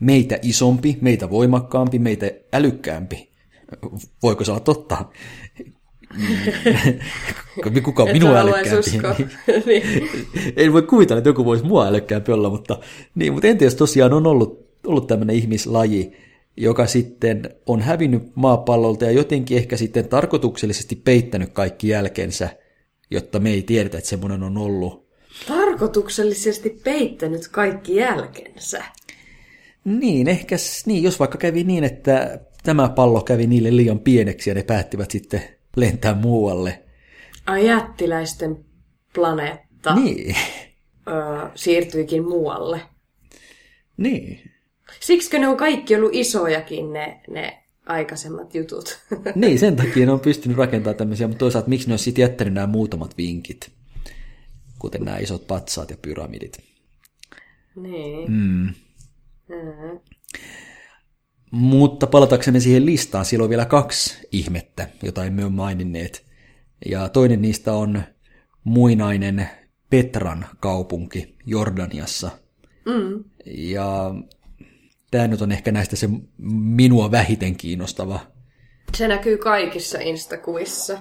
meitä 0.00 0.38
isompi, 0.42 0.98
meitä 1.00 1.30
voimakkaampi, 1.30 1.98
meitä 1.98 2.30
älykkäämpi. 2.52 3.32
Voiko 4.22 4.44
se 4.44 4.50
olla 4.50 4.60
totta? 4.60 5.04
Kuka 7.82 8.02
on 8.02 8.12
minua 8.12 8.38
älykkäämpi? 8.38 9.26
Niin. 9.66 9.82
en 10.56 10.72
voi 10.72 10.82
kuvitella, 10.82 11.18
että 11.18 11.28
joku 11.28 11.44
voisi 11.44 11.64
mua 11.64 11.86
älykkäämpi 11.86 12.32
olla, 12.32 12.50
mutta, 12.50 12.78
niin, 13.14 13.32
mutta 13.32 13.48
entä 13.48 13.64
jos 13.64 13.74
tosiaan 13.74 14.12
on 14.12 14.26
ollut, 14.26 14.68
ollut 14.86 15.06
tämmöinen 15.06 15.36
ihmislaji, 15.36 16.12
joka 16.56 16.86
sitten 16.86 17.50
on 17.66 17.80
hävinnyt 17.80 18.22
maapallolta 18.34 19.04
ja 19.04 19.10
jotenkin 19.10 19.56
ehkä 19.56 19.76
sitten 19.76 20.08
tarkoituksellisesti 20.08 20.96
peittänyt 20.96 21.52
kaikki 21.52 21.88
jälkensä, 21.88 22.50
jotta 23.12 23.40
me 23.40 23.50
ei 23.50 23.62
tiedetä, 23.62 23.98
että 23.98 24.10
semmoinen 24.10 24.42
on 24.42 24.58
ollut. 24.58 25.08
Tarkoituksellisesti 25.48 26.80
peittänyt 26.84 27.48
kaikki 27.48 27.96
jälkensä. 27.96 28.84
Niin, 29.84 30.28
ehkä, 30.28 30.56
niin, 30.86 31.02
jos 31.02 31.18
vaikka 31.20 31.38
kävi 31.38 31.64
niin, 31.64 31.84
että 31.84 32.40
tämä 32.62 32.88
pallo 32.88 33.20
kävi 33.20 33.46
niille 33.46 33.76
liian 33.76 33.98
pieneksi 34.00 34.50
ja 34.50 34.54
ne 34.54 34.62
päättivät 34.62 35.10
sitten 35.10 35.42
lentää 35.76 36.14
muualle. 36.14 36.82
Ai 37.46 37.66
jättiläisten 37.66 38.64
planeetta 39.14 39.94
Niin, 39.94 40.36
öö, 41.08 41.48
siirtyikin 41.54 42.24
muualle. 42.28 42.80
niin. 43.96 44.50
Siksikö 45.00 45.38
ne 45.38 45.48
on 45.48 45.56
kaikki 45.56 45.94
ollut 45.96 46.14
isojakin 46.14 46.92
ne, 46.92 47.20
ne 47.30 47.61
aikaisemmat 47.86 48.54
jutut? 48.54 48.98
Niin, 49.34 49.58
sen 49.58 49.76
takia 49.76 50.06
ne 50.06 50.12
on 50.12 50.20
pystynyt 50.20 50.56
rakentamaan 50.58 50.96
tämmöisiä, 50.96 51.28
mutta 51.28 51.38
toisaalta 51.38 51.68
miksi 51.68 51.88
ne 51.88 51.92
olisi 51.92 52.04
sitten 52.04 52.22
jättänyt 52.22 52.54
nämä 52.54 52.66
muutamat 52.66 53.16
vinkit, 53.18 53.70
kuten 54.78 55.02
nämä 55.04 55.18
isot 55.18 55.46
patsaat 55.46 55.90
ja 55.90 55.96
pyramidit. 56.02 56.58
niin. 57.76 58.32
Mm. 58.32 58.74
Mm. 59.48 60.00
Mutta 61.50 62.06
palataksemme 62.06 62.60
siihen 62.60 62.86
listaan, 62.86 63.24
siellä 63.24 63.44
on 63.44 63.50
vielä 63.50 63.64
kaksi 63.64 64.28
ihmettä, 64.32 64.88
jota 65.02 65.24
emme 65.24 65.44
ole 65.44 65.52
maininneet. 65.52 66.24
Ja 66.86 67.08
toinen 67.08 67.42
niistä 67.42 67.72
on 67.72 68.02
muinainen 68.64 69.48
Petran 69.90 70.46
kaupunki 70.60 71.36
Jordaniassa. 71.46 72.30
Mm. 72.86 73.24
Ja 73.46 74.14
tämä 75.12 75.28
nyt 75.28 75.42
on 75.42 75.52
ehkä 75.52 75.72
näistä 75.72 75.96
se 75.96 76.08
minua 76.64 77.10
vähiten 77.10 77.56
kiinnostava. 77.56 78.20
Se 78.94 79.08
näkyy 79.08 79.38
kaikissa 79.38 79.98
instakuvissa. 80.00 80.98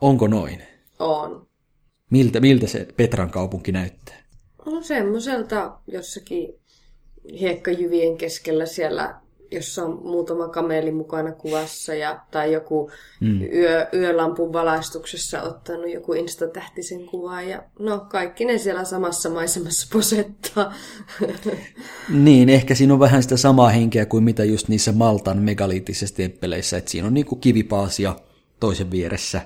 Onko 0.00 0.26
noin? 0.26 0.62
On. 0.98 1.48
Miltä, 2.10 2.40
miltä 2.40 2.66
se 2.66 2.88
Petran 2.96 3.30
kaupunki 3.30 3.72
näyttää? 3.72 4.16
No 4.66 4.82
semmoiselta 4.82 5.78
jossakin 5.86 6.48
hiekkajyvien 7.40 8.16
keskellä 8.16 8.66
siellä, 8.66 9.20
jossa 9.50 9.84
on 9.84 10.00
muutama 10.02 10.48
kameli 10.48 10.92
mukana 10.92 11.32
kuvassa 11.32 11.94
ja, 11.94 12.20
tai 12.30 12.52
joku 12.52 12.90
mm. 13.20 13.42
yö, 13.42 13.86
yölampun 13.94 14.52
valaistuksessa 14.52 15.42
ottanut 15.42 15.92
joku 15.92 16.12
instatähtisen 16.12 17.06
kuvan. 17.06 17.48
Ja 17.48 17.62
no 17.78 18.00
kaikki 18.00 18.44
ne 18.44 18.58
siellä 18.58 18.84
samassa 18.84 19.30
maisemassa 19.30 19.88
posettaa. 19.92 20.74
Niin, 22.08 22.48
ehkä 22.48 22.74
siinä 22.74 22.94
on 22.94 23.00
vähän 23.00 23.22
sitä 23.22 23.36
samaa 23.36 23.68
henkeä 23.68 24.06
kuin 24.06 24.24
mitä 24.24 24.44
just 24.44 24.68
niissä 24.68 24.92
Maltan 24.92 25.38
megaliittisissa 25.38 26.16
tempeleissä, 26.16 26.76
että 26.76 26.90
siinä 26.90 27.06
on 27.06 27.14
niinku 27.14 27.36
kivipaasia 27.36 28.16
toisen 28.60 28.90
vieressä. 28.90 29.40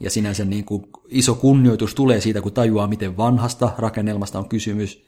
Ja 0.00 0.10
sinänsä 0.10 0.44
niinku 0.44 0.88
iso 1.08 1.34
kunnioitus 1.34 1.94
tulee 1.94 2.20
siitä, 2.20 2.40
kun 2.40 2.52
tajuaa, 2.52 2.86
miten 2.86 3.16
vanhasta 3.16 3.72
rakennelmasta 3.78 4.38
on 4.38 4.48
kysymys, 4.48 5.04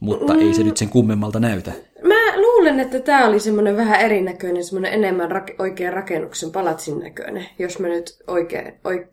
mutta 0.00 0.34
ei 0.34 0.54
se 0.54 0.62
nyt 0.62 0.76
sen 0.76 0.88
kummemmalta 0.88 1.40
näytä. 1.40 1.72
Mä 2.02 2.19
luulen, 2.60 2.80
että 2.80 3.00
tämä 3.00 3.26
oli 3.28 3.40
semmoinen 3.40 3.76
vähän 3.76 4.00
erinäköinen, 4.00 4.64
semmoinen 4.64 4.92
enemmän 4.92 5.30
rak- 5.30 5.54
oikean 5.58 5.92
rakennuksen 5.92 6.50
palatsin 6.52 6.98
näköinen, 6.98 7.46
jos 7.58 7.78
mä 7.78 7.88
nyt 7.88 8.18
oikein, 8.26 8.66
oike- 8.84 9.08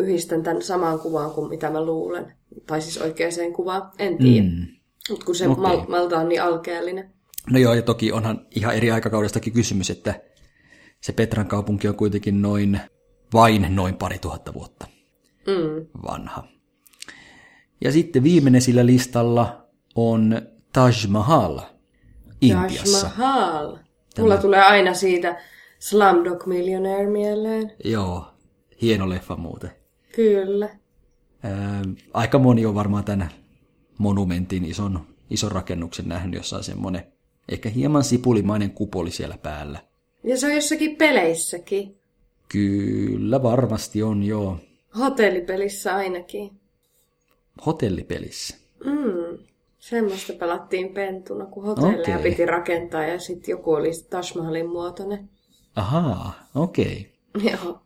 yhdistän 0.00 0.42
tämän 0.42 0.62
samaan 0.62 0.98
kuvaan 1.00 1.30
kuin 1.30 1.48
mitä 1.48 1.70
mä 1.70 1.84
luulen. 1.84 2.32
Tai 2.66 2.80
siis 2.80 2.98
oikeaan 2.98 3.52
kuvaan, 3.56 3.90
en 3.98 4.18
tiedä. 4.18 4.46
Mm. 4.48 4.66
Mutta 5.10 5.26
kun 5.26 5.34
se 5.34 5.48
okay. 5.48 5.62
mal- 5.62 5.86
Malta 5.88 6.18
on 6.18 6.28
niin 6.28 6.42
alkeellinen. 6.42 7.10
No 7.50 7.58
joo, 7.58 7.74
ja 7.74 7.82
toki 7.82 8.12
onhan 8.12 8.46
ihan 8.56 8.74
eri 8.74 8.90
aikakaudestakin 8.90 9.52
kysymys, 9.52 9.90
että 9.90 10.20
se 11.00 11.12
Petran 11.12 11.46
kaupunki 11.46 11.88
on 11.88 11.94
kuitenkin 11.94 12.42
noin, 12.42 12.80
vain 13.32 13.66
noin 13.76 13.94
pari 13.94 14.18
tuhatta 14.18 14.54
vuotta 14.54 14.86
Mm. 15.46 15.86
vanha. 16.06 16.44
Ja 17.84 17.92
sitten 17.92 18.22
viimeinen 18.24 18.62
sillä 18.62 18.86
listalla 18.86 19.66
on 19.94 20.42
Taj 20.72 20.92
Mahal 21.08 21.60
Intiassa. 22.40 23.00
Taj 23.00 23.16
Mahal. 23.18 23.78
Mulla 24.18 24.36
tulee 24.36 24.60
aina 24.60 24.94
siitä 24.94 25.42
Slumdog 25.78 26.46
Millionaire 26.46 27.06
mieleen. 27.06 27.72
Joo, 27.84 28.26
hieno 28.82 29.08
leffa 29.08 29.36
muuten. 29.36 29.70
Kyllä. 30.14 30.68
Ää, 31.42 31.82
aika 32.14 32.38
moni 32.38 32.66
on 32.66 32.74
varmaan 32.74 33.04
tämän 33.04 33.30
monumentin 33.98 34.64
ison, 34.64 35.06
ison 35.30 35.52
rakennuksen 35.52 36.08
nähnyt, 36.08 36.34
jossa 36.34 36.56
on 36.56 36.64
semmoinen 36.64 37.02
ehkä 37.48 37.68
hieman 37.68 38.04
sipulimainen 38.04 38.70
kupoli 38.70 39.10
siellä 39.10 39.38
päällä. 39.42 39.78
Ja 40.24 40.38
se 40.38 40.46
on 40.46 40.54
jossakin 40.54 40.96
peleissäkin. 40.96 41.98
Kyllä 42.48 43.42
varmasti 43.42 44.02
on, 44.02 44.22
joo. 44.22 44.58
Hotellipelissä 44.98 45.96
ainakin. 45.96 46.50
Hotellipelissä? 47.66 48.56
Mm. 48.84 49.38
Semmoista 49.88 50.32
pelattiin 50.32 50.94
pentuna, 50.94 51.46
kun 51.46 51.64
hotelleja 51.64 52.18
Okei. 52.18 52.30
piti 52.30 52.46
rakentaa 52.46 53.02
ja 53.02 53.18
sitten 53.18 53.52
joku 53.52 53.72
oli 53.72 53.90
Taj 54.10 54.22
Mahalin 54.36 54.68
muotoinen. 54.68 55.28
Ahaa, 55.76 56.32
okei. 56.54 57.12
Joo. 57.50 57.82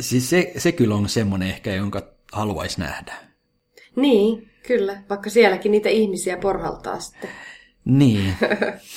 Siis 0.00 0.30
se, 0.30 0.52
se 0.58 0.72
kyllä 0.72 0.94
on 0.94 1.08
semmoinen 1.08 1.48
ehkä, 1.48 1.74
jonka 1.74 2.02
haluaisi 2.32 2.80
nähdä. 2.80 3.14
Niin, 3.96 4.50
kyllä. 4.66 5.02
Vaikka 5.10 5.30
sielläkin 5.30 5.72
niitä 5.72 5.88
ihmisiä 5.88 6.36
porhaltaa 6.36 7.00
sitten. 7.00 7.30
Niin. 7.84 8.34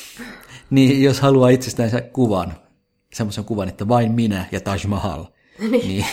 niin, 0.70 1.04
jos 1.04 1.20
haluaa 1.20 1.50
itsestänsä 1.50 2.02
kuvan, 2.02 2.54
semmoisen 3.14 3.46
kuvan, 3.46 3.70
että 3.70 3.88
vain 3.88 4.12
minä 4.12 4.46
ja 4.52 4.62
Taj 4.62 4.80
Mahal, 4.88 5.26
niin, 5.72 6.06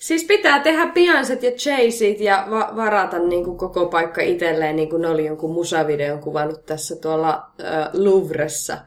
Siis 0.00 0.24
pitää 0.24 0.60
tehdä 0.60 0.86
pianset 0.86 1.42
ja 1.42 1.50
chaseit 1.50 2.20
ja 2.20 2.46
va- 2.50 2.72
varata 2.76 3.18
niin 3.18 3.44
kuin 3.44 3.58
koko 3.58 3.86
paikka 3.86 4.20
itselleen, 4.20 4.76
niin 4.76 4.90
kuin 4.90 5.02
ne 5.02 5.08
oli 5.08 5.26
jonkun 5.26 5.54
musavideon 5.54 6.18
kuvannut 6.18 6.66
tässä 6.66 6.96
tuolla 6.96 7.50
äh, 7.64 7.88
Louvressa. 7.92 8.78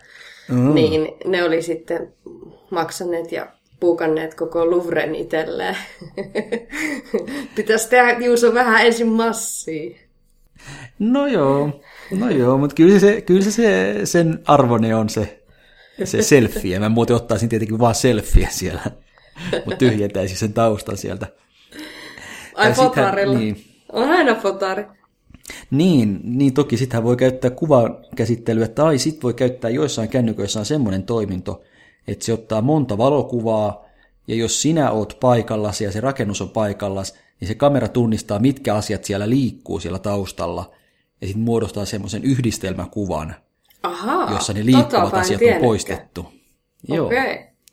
Mm. 0.49 0.73
Niin 0.73 1.08
ne 1.26 1.43
oli 1.43 1.62
sitten 1.62 2.13
maksaneet 2.69 3.32
ja 3.32 3.47
puukanneet 3.80 4.36
koko 4.36 4.71
Louvren 4.71 5.15
itselleen. 5.15 5.78
Pitäisi 7.56 7.89
tehdä 7.89 8.26
Juuso 8.26 8.54
vähän 8.54 8.86
ensin 8.86 9.08
massia. 9.08 9.97
no 10.99 11.28
joo, 11.28 11.82
no 12.12 12.30
joo, 12.30 12.58
mutta 12.58 12.76
kyllä 12.76 12.99
se, 12.99 13.21
kyllä 13.21 13.41
se, 13.41 13.52
se 13.52 13.95
sen 14.04 14.39
arvone 14.47 14.95
on 14.95 15.10
se, 15.10 15.43
se 16.04 16.21
selfie. 16.21 16.80
Mä 16.80 16.89
muuten 16.89 17.15
ottaisin 17.15 17.49
tietenkin 17.49 17.80
vaan 17.80 17.95
selfie 17.95 18.47
siellä, 18.52 18.82
mutta 19.65 19.78
tyhjentäisin 19.78 20.38
sen 20.38 20.54
taustan 20.54 20.98
sieltä. 20.98 21.28
Ai 22.56 22.67
sittenhän- 22.67 22.76
fotarilla. 22.76 23.39
niin. 23.39 23.65
On 23.91 24.10
aina 24.10 24.36
fotari. 24.36 24.86
Niin, 25.72 26.19
niin 26.24 26.54
toki 26.54 26.78
sitä 26.78 27.04
voi 27.04 27.15
käyttää 27.17 27.52
kuvakäsittelyä, 27.52 28.67
tai 28.67 28.98
sit 28.98 29.24
voi 29.24 29.34
käyttää 29.34 29.69
joissain 29.69 30.10
kännyköissä 30.10 30.60
on 30.60 30.65
semmoinen 30.65 31.04
toiminto, 31.04 31.62
että 32.08 32.26
se 32.26 32.34
ottaa 32.34 32.62
monta 32.62 32.98
valokuvaa, 32.98 33.86
ja 34.28 34.36
jos 34.36 34.62
sinä 34.62 34.91
oot 34.91 35.17
paikallas 35.19 35.82
ja 35.82 35.91
se 35.91 36.00
rakennus 36.02 36.41
on 36.41 36.50
paikallas, 36.50 37.13
niin 37.39 37.48
se 37.48 37.56
kamera 37.56 37.88
tunnistaa, 37.88 38.39
mitkä 38.39 38.76
asiat 38.76 39.04
siellä 39.04 39.30
liikkuu 39.30 39.80
siellä 39.80 40.00
taustalla, 40.00 40.72
ja 41.22 41.28
sitten 41.28 41.43
muodostaa 41.43 41.86
semmoisen 41.86 42.24
yhdistelmäkuvan, 42.24 43.36
Ahaa, 43.84 44.32
jossa 44.32 44.54
ne 44.54 44.65
liikkuvat 44.65 45.13
asiat 45.13 45.41
on 45.56 45.62
poistettu. 45.62 46.26
Joo. 46.88 47.10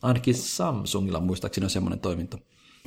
Ainakin 0.02 0.34
Samsungilla 0.34 1.20
muistaakseni 1.20 1.64
on 1.64 1.70
semmoinen 1.70 2.00
toiminto. 2.00 2.38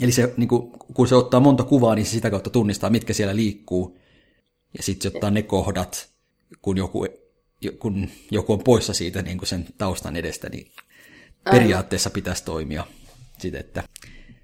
Eli 0.01 0.11
se, 0.11 0.33
niin 0.37 0.47
kuin, 0.47 0.71
kun 0.71 1.07
se 1.07 1.15
ottaa 1.15 1.39
monta 1.39 1.63
kuvaa, 1.63 1.95
niin 1.95 2.05
se 2.05 2.11
sitä 2.11 2.29
kautta 2.29 2.49
tunnistaa, 2.49 2.89
mitkä 2.89 3.13
siellä 3.13 3.35
liikkuu. 3.35 3.97
Ja 4.77 4.83
sitten 4.83 5.11
se 5.11 5.17
ottaa 5.17 5.31
ne 5.31 5.41
kohdat, 5.41 6.09
kun 6.61 6.77
joku, 6.77 7.07
kun 7.79 8.09
joku 8.31 8.53
on 8.53 8.63
poissa 8.63 8.93
siitä 8.93 9.21
niin 9.21 9.37
kuin 9.37 9.47
sen 9.47 9.65
taustan 9.77 10.15
edestä, 10.15 10.49
niin 10.49 10.71
periaatteessa 11.43 12.09
pitäisi 12.09 12.45
toimia 12.45 12.87
sitten, 13.37 13.61
että 13.61 13.83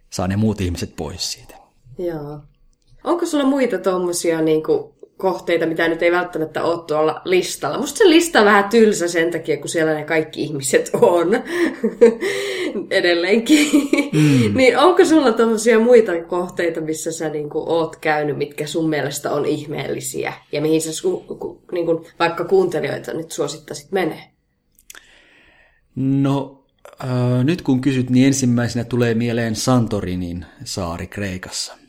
saa 0.09 0.27
ne 0.27 0.35
muut 0.35 0.61
ihmiset 0.61 0.95
pois 0.95 1.31
siitä. 1.31 1.55
Joo. 1.97 2.39
Onko 3.03 3.25
sulla 3.25 3.45
muita 3.45 3.77
tommosia 3.77 4.41
niinku 4.41 4.98
kohteita, 5.19 5.65
mitä 5.65 5.87
nyt 5.87 6.03
ei 6.03 6.11
välttämättä 6.11 6.63
ole 6.63 6.83
tuolla 6.87 7.21
listalla? 7.25 7.77
Musta 7.77 7.97
se 7.97 8.09
lista 8.09 8.39
on 8.39 8.45
vähän 8.45 8.69
tylsä 8.69 9.07
sen 9.07 9.31
takia, 9.31 9.57
kun 9.57 9.69
siellä 9.69 9.93
ne 9.93 10.03
kaikki 10.03 10.41
ihmiset 10.41 10.89
on 11.01 11.27
edelleenkin. 12.99 13.67
Mm. 14.13 14.57
niin 14.57 14.77
onko 14.77 15.05
sulla 15.05 15.31
tommosia 15.31 15.79
muita 15.79 16.11
kohteita, 16.23 16.81
missä 16.81 17.11
sä 17.11 17.29
niinku 17.29 17.63
oot 17.67 17.95
käynyt, 17.95 18.37
mitkä 18.37 18.67
sun 18.67 18.89
mielestä 18.89 19.31
on 19.31 19.45
ihmeellisiä? 19.45 20.33
Ja 20.51 20.61
mihin 20.61 20.81
sä 20.81 20.89
su- 20.89 21.35
ku, 21.37 21.61
niinku, 21.71 22.05
vaikka 22.19 22.45
kuuntelijoita 22.45 23.13
nyt 23.13 23.31
suosittaisit 23.31 23.91
menee? 23.91 24.23
No, 25.95 26.63
äh, 27.03 27.43
nyt 27.43 27.61
kun 27.61 27.81
kysyt, 27.81 28.09
niin 28.09 28.27
ensimmäisenä 28.27 28.83
tulee 28.83 29.13
mieleen 29.13 29.55
Santorinin 29.55 30.45
saari 30.63 31.07
Kreikassa. 31.07 31.88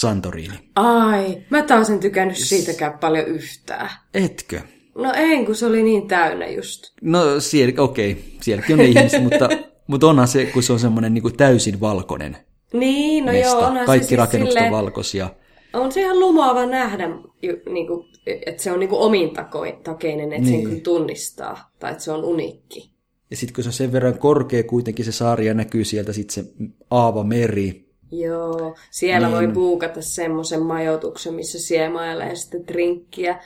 Santorini. 0.00 0.54
Ai, 0.74 1.42
mä 1.50 1.62
taas 1.62 1.90
en 1.90 2.00
tykännyt 2.00 2.36
siitäkään 2.36 2.98
paljon 2.98 3.26
yhtään. 3.26 3.90
Etkö? 4.14 4.60
No 4.94 5.12
en, 5.16 5.46
kun 5.46 5.54
se 5.54 5.66
oli 5.66 5.82
niin 5.82 6.08
täynnä 6.08 6.46
just. 6.48 6.92
No, 7.02 7.40
siellä, 7.40 7.82
okei, 7.82 8.24
sielläkin 8.40 8.72
on 8.74 8.78
ne 8.78 8.84
ihmiset, 9.00 9.22
mutta, 9.22 9.48
mutta 9.86 10.06
onhan 10.06 10.28
se, 10.28 10.46
kun 10.46 10.62
se 10.62 10.72
on 10.72 10.78
semmoinen 10.78 11.14
niin 11.14 11.22
kuin 11.22 11.36
täysin 11.36 11.80
valkoinen 11.80 12.36
Niin, 12.72 13.26
no 13.26 13.32
mesta. 13.32 13.48
joo, 13.56 13.66
onhan 13.66 13.86
Kaikki 13.86 14.04
se 14.04 14.08
siis 14.08 14.18
rakennukset 14.18 14.52
silleen, 14.52 14.72
on 14.74 14.78
valkoisia. 14.84 15.30
On 15.72 15.92
se 15.92 16.00
ihan 16.00 16.20
lumoava 16.20 16.66
nähdä, 16.66 17.08
ju- 17.42 17.72
niinku, 17.72 18.06
että 18.26 18.62
se 18.62 18.72
on 18.72 18.80
niinku 18.80 19.02
omintakeinen, 19.02 20.32
että 20.32 20.42
niin. 20.42 20.44
sen 20.46 20.52
Niin. 20.54 20.64
kyllä 20.68 20.80
tunnistaa, 20.80 21.70
tai 21.78 21.92
että 21.92 22.04
se 22.04 22.12
on 22.12 22.24
uniikki. 22.24 22.90
Ja 23.30 23.36
sitten 23.36 23.54
kun 23.54 23.64
se 23.64 23.68
on 23.68 23.72
sen 23.72 23.92
verran 23.92 24.18
korkea 24.18 24.62
kuitenkin 24.62 25.04
se 25.04 25.12
saari 25.12 25.46
ja 25.46 25.54
näkyy 25.54 25.84
sieltä 25.84 26.12
sitten 26.12 26.44
se 26.44 26.50
Aava 26.90 27.24
meri. 27.24 27.85
Joo, 28.10 28.76
siellä 28.90 29.28
niin. 29.28 29.36
voi 29.36 29.48
buukata 29.48 30.02
semmoisen 30.02 30.62
majoituksen, 30.62 31.34
missä 31.34 31.58
siemailee 31.58 32.34
sitten 32.34 32.64
trinkkiä, 32.64 33.40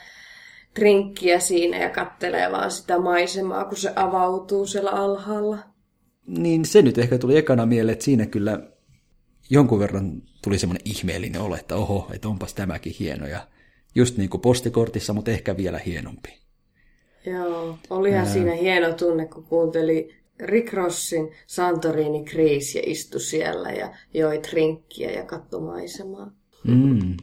trinkkiä 0.73 1.39
siinä 1.39 1.77
ja 1.77 1.89
kattelee 1.89 2.51
vaan 2.51 2.71
sitä 2.71 2.99
maisemaa, 2.99 3.65
kun 3.65 3.77
se 3.77 3.91
avautuu 3.95 4.65
siellä 4.65 4.91
alhaalla. 4.91 5.57
Niin 6.27 6.65
se 6.65 6.81
nyt 6.81 6.97
ehkä 6.97 7.17
tuli 7.17 7.37
ekana 7.37 7.65
mieleen, 7.65 7.93
että 7.93 8.05
siinä 8.05 8.25
kyllä 8.25 8.59
jonkun 9.49 9.79
verran 9.79 10.21
tuli 10.43 10.57
semmoinen 10.57 10.81
ihmeellinen 10.85 11.41
olo, 11.41 11.55
että 11.55 11.75
oho, 11.75 12.07
että 12.13 12.27
onpas 12.27 12.53
tämäkin 12.53 12.95
hieno. 12.99 13.27
Ja 13.27 13.47
just 13.95 14.17
niin 14.17 14.29
kuin 14.29 14.41
postikortissa, 14.41 15.13
mutta 15.13 15.31
ehkä 15.31 15.57
vielä 15.57 15.79
hienompi. 15.85 16.41
Joo, 17.25 17.77
olihan 17.89 18.19
Ää... 18.19 18.33
siinä 18.33 18.55
hieno 18.55 18.93
tunne, 18.93 19.25
kun 19.25 19.43
kuunteli 19.43 20.20
Rick 20.41 20.73
Rossin 20.73 21.31
Santorini 21.47 22.23
Kriis 22.23 22.75
ja 22.75 22.81
istui 22.85 23.21
siellä 23.21 23.71
ja 23.71 23.93
joi 24.13 24.39
trinkkiä 24.39 25.11
ja 25.11 25.25
katsoi 25.25 25.61
maisemaa. 25.61 26.31
Mm. 26.63 27.17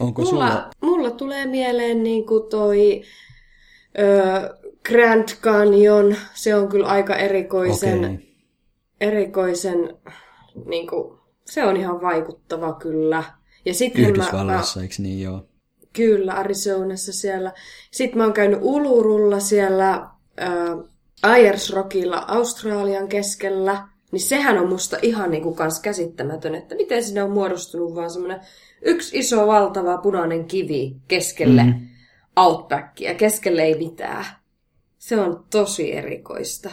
Onko 0.00 0.22
Mulla, 0.22 0.48
sulla... 0.50 0.70
mulla 0.80 1.10
tulee 1.10 1.46
mieleen 1.46 2.02
niin 2.02 2.26
kuin 2.26 2.50
toi 2.50 3.02
ö, 3.98 4.56
Grand 4.88 5.28
Canyon. 5.40 6.16
Se 6.34 6.54
on 6.54 6.68
kyllä 6.68 6.86
aika 6.86 7.16
erikoisen, 7.16 7.98
Okei. 7.98 8.36
erikoisen 9.00 9.96
niin 10.64 10.88
kuin, 10.88 11.18
se 11.44 11.64
on 11.64 11.76
ihan 11.76 12.00
vaikuttava 12.00 12.72
kyllä. 12.72 13.24
Ja 13.64 13.74
sitten 13.74 14.02
mä, 14.02 14.08
mä, 14.08 14.12
Yhdysvalloissa, 14.12 14.82
eikö 14.82 14.94
niin 14.98 15.22
joo? 15.22 15.48
Kyllä, 15.92 16.32
Arizonassa 16.32 17.12
siellä. 17.12 17.52
Sitten 17.90 18.18
mä 18.18 18.24
oon 18.24 18.32
käynyt 18.32 18.58
Ulurulla 18.62 19.40
siellä 19.40 19.90
äh, 20.40 20.50
Ayers 21.26 21.70
Rockilla 21.70 22.24
Australian 22.28 23.08
keskellä. 23.08 23.88
Niin 24.12 24.20
sehän 24.20 24.58
on 24.58 24.68
musta 24.68 24.96
ihan 25.02 25.30
niinku 25.30 25.54
kans 25.54 25.80
käsittämätön, 25.80 26.54
että 26.54 26.74
miten 26.74 27.04
sinne 27.04 27.22
on 27.22 27.30
muodostunut 27.30 27.94
vaan 27.94 28.10
semmoinen 28.10 28.40
yksi 28.82 29.18
iso 29.18 29.46
valtava 29.46 29.98
punainen 29.98 30.44
kivi 30.44 30.96
keskelle 31.08 31.62
mm. 31.62 31.74
outbackia. 32.36 33.14
Keskelle 33.14 33.62
ei 33.62 33.78
mitään. 33.78 34.24
Se 34.98 35.20
on 35.20 35.44
tosi 35.50 35.92
erikoista. 35.92 36.70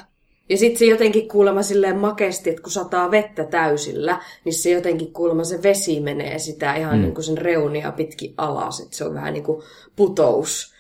Ja 0.50 0.58
sitten 0.58 0.80
se 0.80 0.86
jotenkin 0.86 1.28
kuulemma 1.28 1.64
silleen 1.64 1.98
makeasti, 1.98 2.50
että 2.50 2.62
kun 2.62 2.72
sataa 2.72 3.12
vettä 3.12 3.44
täysillä, 3.44 4.22
niin 4.46 4.54
se 4.54 4.70
jotenkin 4.70 5.14
kuulemma 5.14 5.44
se 5.44 5.64
vesi 5.64 6.00
menee 6.00 6.40
sitä 6.40 6.76
ihan 6.76 6.96
mm. 6.96 7.02
niin 7.02 7.14
kuin 7.14 7.24
sen 7.24 7.38
reunia 7.38 7.92
pitkin 7.92 8.34
alas. 8.38 8.80
Että 8.80 8.98
se 8.98 9.06
on 9.06 9.14
vähän 9.14 9.34
niin 9.34 9.44
kuin 9.44 9.64
putous, 9.96 10.74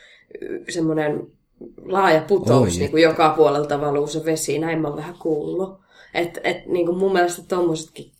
semmoinen 0.70 1.28
laaja 1.86 2.21
putous, 2.21 2.73
Oi, 2.73 2.80
niin 2.80 2.91
kuin 2.91 3.04
joka 3.04 3.34
puolelta 3.38 3.82
valuu 3.82 4.08
se 4.08 4.26
vesi. 4.26 4.60
Näin 4.60 4.82
mä 4.82 4.88
oon 4.88 4.97
vähän 4.97 5.15
kuullut. 5.19 5.82
Että 6.13 6.41
et, 6.43 6.65
niin 6.65 6.86
kuin 6.86 6.97
mun 6.97 7.13
mielestä 7.13 7.41
tommosetkin 7.47 8.12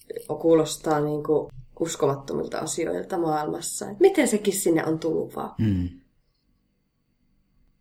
kuulostaa 0.42 1.00
niin 1.00 1.24
kuin 1.24 1.50
uskomattomilta 1.80 2.60
asioilta 2.60 3.18
maailmassa. 3.18 3.90
Et 3.90 4.00
miten 4.00 4.28
sekin 4.28 4.54
sinne 4.54 4.86
on 4.86 5.00
tullut 5.00 5.36
vaan. 5.36 5.56
Mm. 5.58 5.90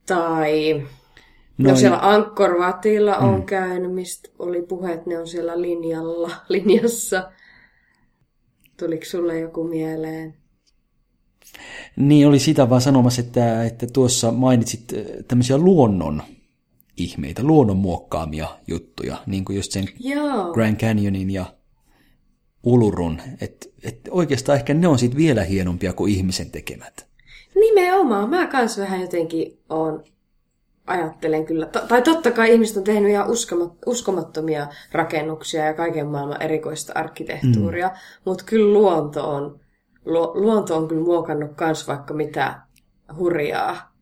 Tai 0.07 0.83
No 1.59 1.69
Noin. 1.69 1.77
siellä 1.77 1.99
Angkor 2.03 2.59
Watilla 2.59 3.17
on 3.17 3.41
mm. 3.41 3.47
käynyt, 3.47 3.95
mistä 3.95 4.29
oli 4.39 4.63
puhe, 4.63 4.93
että 4.93 5.11
ne 5.11 5.19
on 5.19 5.27
siellä 5.27 5.61
linjalla, 5.61 6.31
linjassa. 6.49 7.33
Tuliko 8.77 9.05
sulle 9.05 9.39
joku 9.39 9.65
mieleen? 9.65 10.42
Niin, 11.97 12.29
oli 12.29 12.39
sitä 12.39 12.71
vaan 12.71 12.81
sanomassa, 12.81 13.21
että, 13.21 13.65
että 13.65 13.87
tuossa 13.93 14.33
mainitsit 14.33 14.93
äh, 14.93 15.05
tämmöisiä 15.29 15.59
luonnon 15.59 16.23
ihmeitä, 16.97 17.43
luonnon 17.43 17.77
muokkaamia 17.77 18.49
juttuja, 18.67 19.17
niin 19.27 19.45
kuin 19.45 19.57
just 19.57 19.73
sen 19.73 19.89
Joo. 20.01 20.53
Grand 20.53 20.77
Canyonin 20.77 21.31
ja 21.31 21.47
Ulurun. 22.63 23.21
Että 23.41 23.69
et 23.83 24.01
oikeastaan 24.11 24.59
ehkä 24.59 24.75
ne 24.75 24.89
on 24.89 24.99
sitten 24.99 25.19
vielä 25.19 25.45
hienompia 25.45 25.93
kuin 25.93 26.13
ihmisen 26.13 26.51
tekemät. 26.51 27.07
Nimenomaan. 27.55 28.31
Mä 28.31 28.47
kans 28.47 28.79
vähän 28.79 29.01
jotenkin 29.01 29.59
on 29.69 30.05
ajattelen 30.87 31.47
kyllä, 31.47 31.67
tai 31.67 32.03
totta 32.03 32.31
kai 32.31 32.53
ihmiset 32.53 32.77
on 32.77 32.85
tehnyt 32.85 33.11
ihan 33.11 33.27
uskomattomia 33.87 34.67
rakennuksia 34.93 35.65
ja 35.65 35.75
kaiken 35.75 36.07
maailman 36.07 36.43
erikoista 36.43 36.93
arkkitehtuuria, 36.97 37.89
mm. 37.89 37.95
mutta 38.25 38.45
kyllä 38.45 38.73
luonto 38.73 39.31
on, 39.31 39.61
luonto 40.05 40.77
on 40.77 40.89
kyllä 40.89 41.05
muokannut 41.05 41.51
myös 41.61 41.89
vaikka 41.89 42.15
mitä 42.15 42.61
hurjaa. 43.19 43.93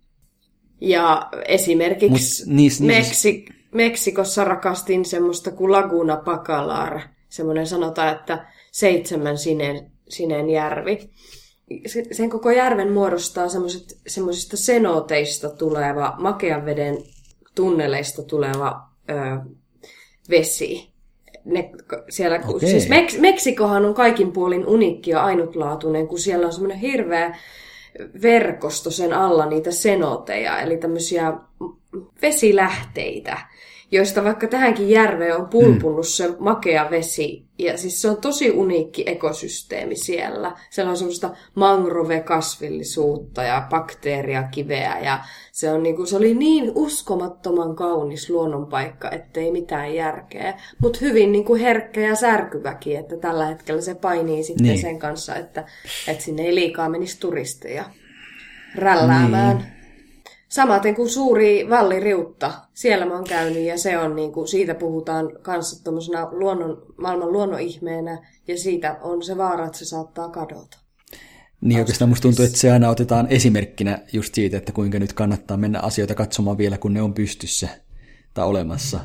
Ja 0.80 1.28
esimerkiksi 1.48 2.46
Mut 2.46 2.56
niis, 2.56 2.80
niis... 2.80 3.10
Meksik- 3.10 3.54
Meksikossa 3.74 4.44
rakastin 4.44 5.04
semmoista 5.04 5.50
kuin 5.50 5.72
Laguna 5.72 6.16
Pacalar, 6.16 7.00
semmoinen 7.28 7.66
sanotaan, 7.66 8.08
että 8.16 8.46
seitsemän 8.72 9.38
sineen, 9.38 9.90
sineen 10.08 10.50
järvi 10.50 11.10
sen 12.12 12.30
koko 12.30 12.50
järven 12.50 12.92
muodostaa 12.92 13.46
semmoisista 14.06 14.56
senoteista 14.56 15.50
tuleva, 15.50 16.14
makean 16.18 16.64
veden 16.64 16.98
tunneleista 17.54 18.22
tuleva 18.22 18.88
ö, 19.10 19.14
vesi. 20.30 20.89
Ne, 21.44 21.70
siellä, 22.09 22.40
okay. 22.48 22.68
siis 22.68 22.88
Meks, 22.88 23.18
Meksikohan 23.18 23.85
on 23.85 23.94
kaikin 23.94 24.33
puolin 24.33 24.66
uniikki 24.66 25.11
ja 25.11 25.24
ainutlaatuinen, 25.24 26.09
kun 26.09 26.18
siellä 26.18 26.46
on 26.46 26.53
semmoinen 26.53 26.79
hirveä 26.79 27.38
verkosto 28.22 28.90
sen 28.90 29.12
alla 29.12 29.46
niitä 29.46 29.70
senoteja, 29.70 30.61
eli 30.61 30.76
tämmöisiä 30.76 31.33
vesilähteitä, 32.22 33.38
joista 33.92 34.24
vaikka 34.24 34.46
tähänkin 34.46 34.90
järveen 34.90 35.37
on 35.37 35.48
pulpunut 35.48 36.07
mm. 36.07 36.09
se 36.09 36.35
makea 36.38 36.90
vesi. 36.90 37.44
Ja 37.59 37.79
siis 37.79 38.03
se 38.03 38.09
on 38.09 38.16
tosi 38.16 38.50
uniikki 38.50 39.05
ekosysteemi 39.07 39.96
siellä. 39.96 40.57
Siellä 40.70 40.90
on 40.90 40.96
semmoista 40.96 41.31
mangrove-kasvillisuutta 41.55 43.42
ja 43.42 43.66
bakteeriakiveä 43.70 44.98
ja 44.98 45.24
se, 45.53 45.70
on 45.70 45.83
niinku, 45.83 46.07
se 46.07 46.16
oli 46.16 46.35
niin 46.35 46.72
uskomattoman 46.74 47.76
kaunis 47.76 48.31
luonnonpaikka, 48.31 49.11
ettei 49.11 49.53
mitään 49.53 49.94
järkeä. 49.94 50.61
Mutta 50.83 50.98
hyvin 51.00 51.33
niinku 51.33 51.55
herkkä 51.55 52.00
ja 52.00 52.16
särkyväkin, 52.16 52.98
että 52.98 53.16
tällä 53.16 53.46
hetkellä 53.46 53.81
se 53.81 53.94
painii 53.94 54.42
sitten 54.42 54.66
niin. 54.66 54.81
sen 54.81 54.98
kanssa, 54.98 55.37
että, 55.37 55.64
että 56.09 56.24
sinne 56.24 56.42
ei 56.42 56.55
liikaa 56.55 56.88
menisi 56.88 57.20
turisteja 57.20 57.85
rälläämään. 58.74 59.57
Niin. 59.57 59.79
Samaten 60.50 60.94
kuin 60.94 61.08
suuri 61.08 61.66
valliriutta, 61.70 62.52
siellä 62.74 63.06
mä 63.06 63.14
oon 63.14 63.24
käynyt 63.24 63.62
ja 63.62 63.78
se 63.78 63.98
on 63.98 64.16
niin 64.16 64.32
kuin, 64.32 64.48
siitä 64.48 64.74
puhutaan 64.74 65.32
kanssa 65.42 65.90
luonnon, 66.30 66.94
maailman 66.96 67.32
luonnonihmeenä 67.32 68.26
ja 68.48 68.58
siitä 68.58 68.98
on 69.02 69.22
se 69.22 69.36
vaara, 69.36 69.66
että 69.66 69.78
se 69.78 69.84
saattaa 69.84 70.28
kadota. 70.28 70.78
Niin 71.60 71.80
oikeastaan 71.80 72.08
musta 72.08 72.22
tuntuu, 72.22 72.44
että 72.44 72.58
se 72.58 72.72
aina 72.72 72.88
otetaan 72.88 73.26
esimerkkinä 73.30 73.98
just 74.12 74.34
siitä, 74.34 74.56
että 74.56 74.72
kuinka 74.72 74.98
nyt 74.98 75.12
kannattaa 75.12 75.56
mennä 75.56 75.80
asioita 75.80 76.14
katsomaan 76.14 76.58
vielä, 76.58 76.78
kun 76.78 76.94
ne 76.94 77.02
on 77.02 77.14
pystyssä 77.14 77.68
tai 78.34 78.46
olemassa. 78.46 79.00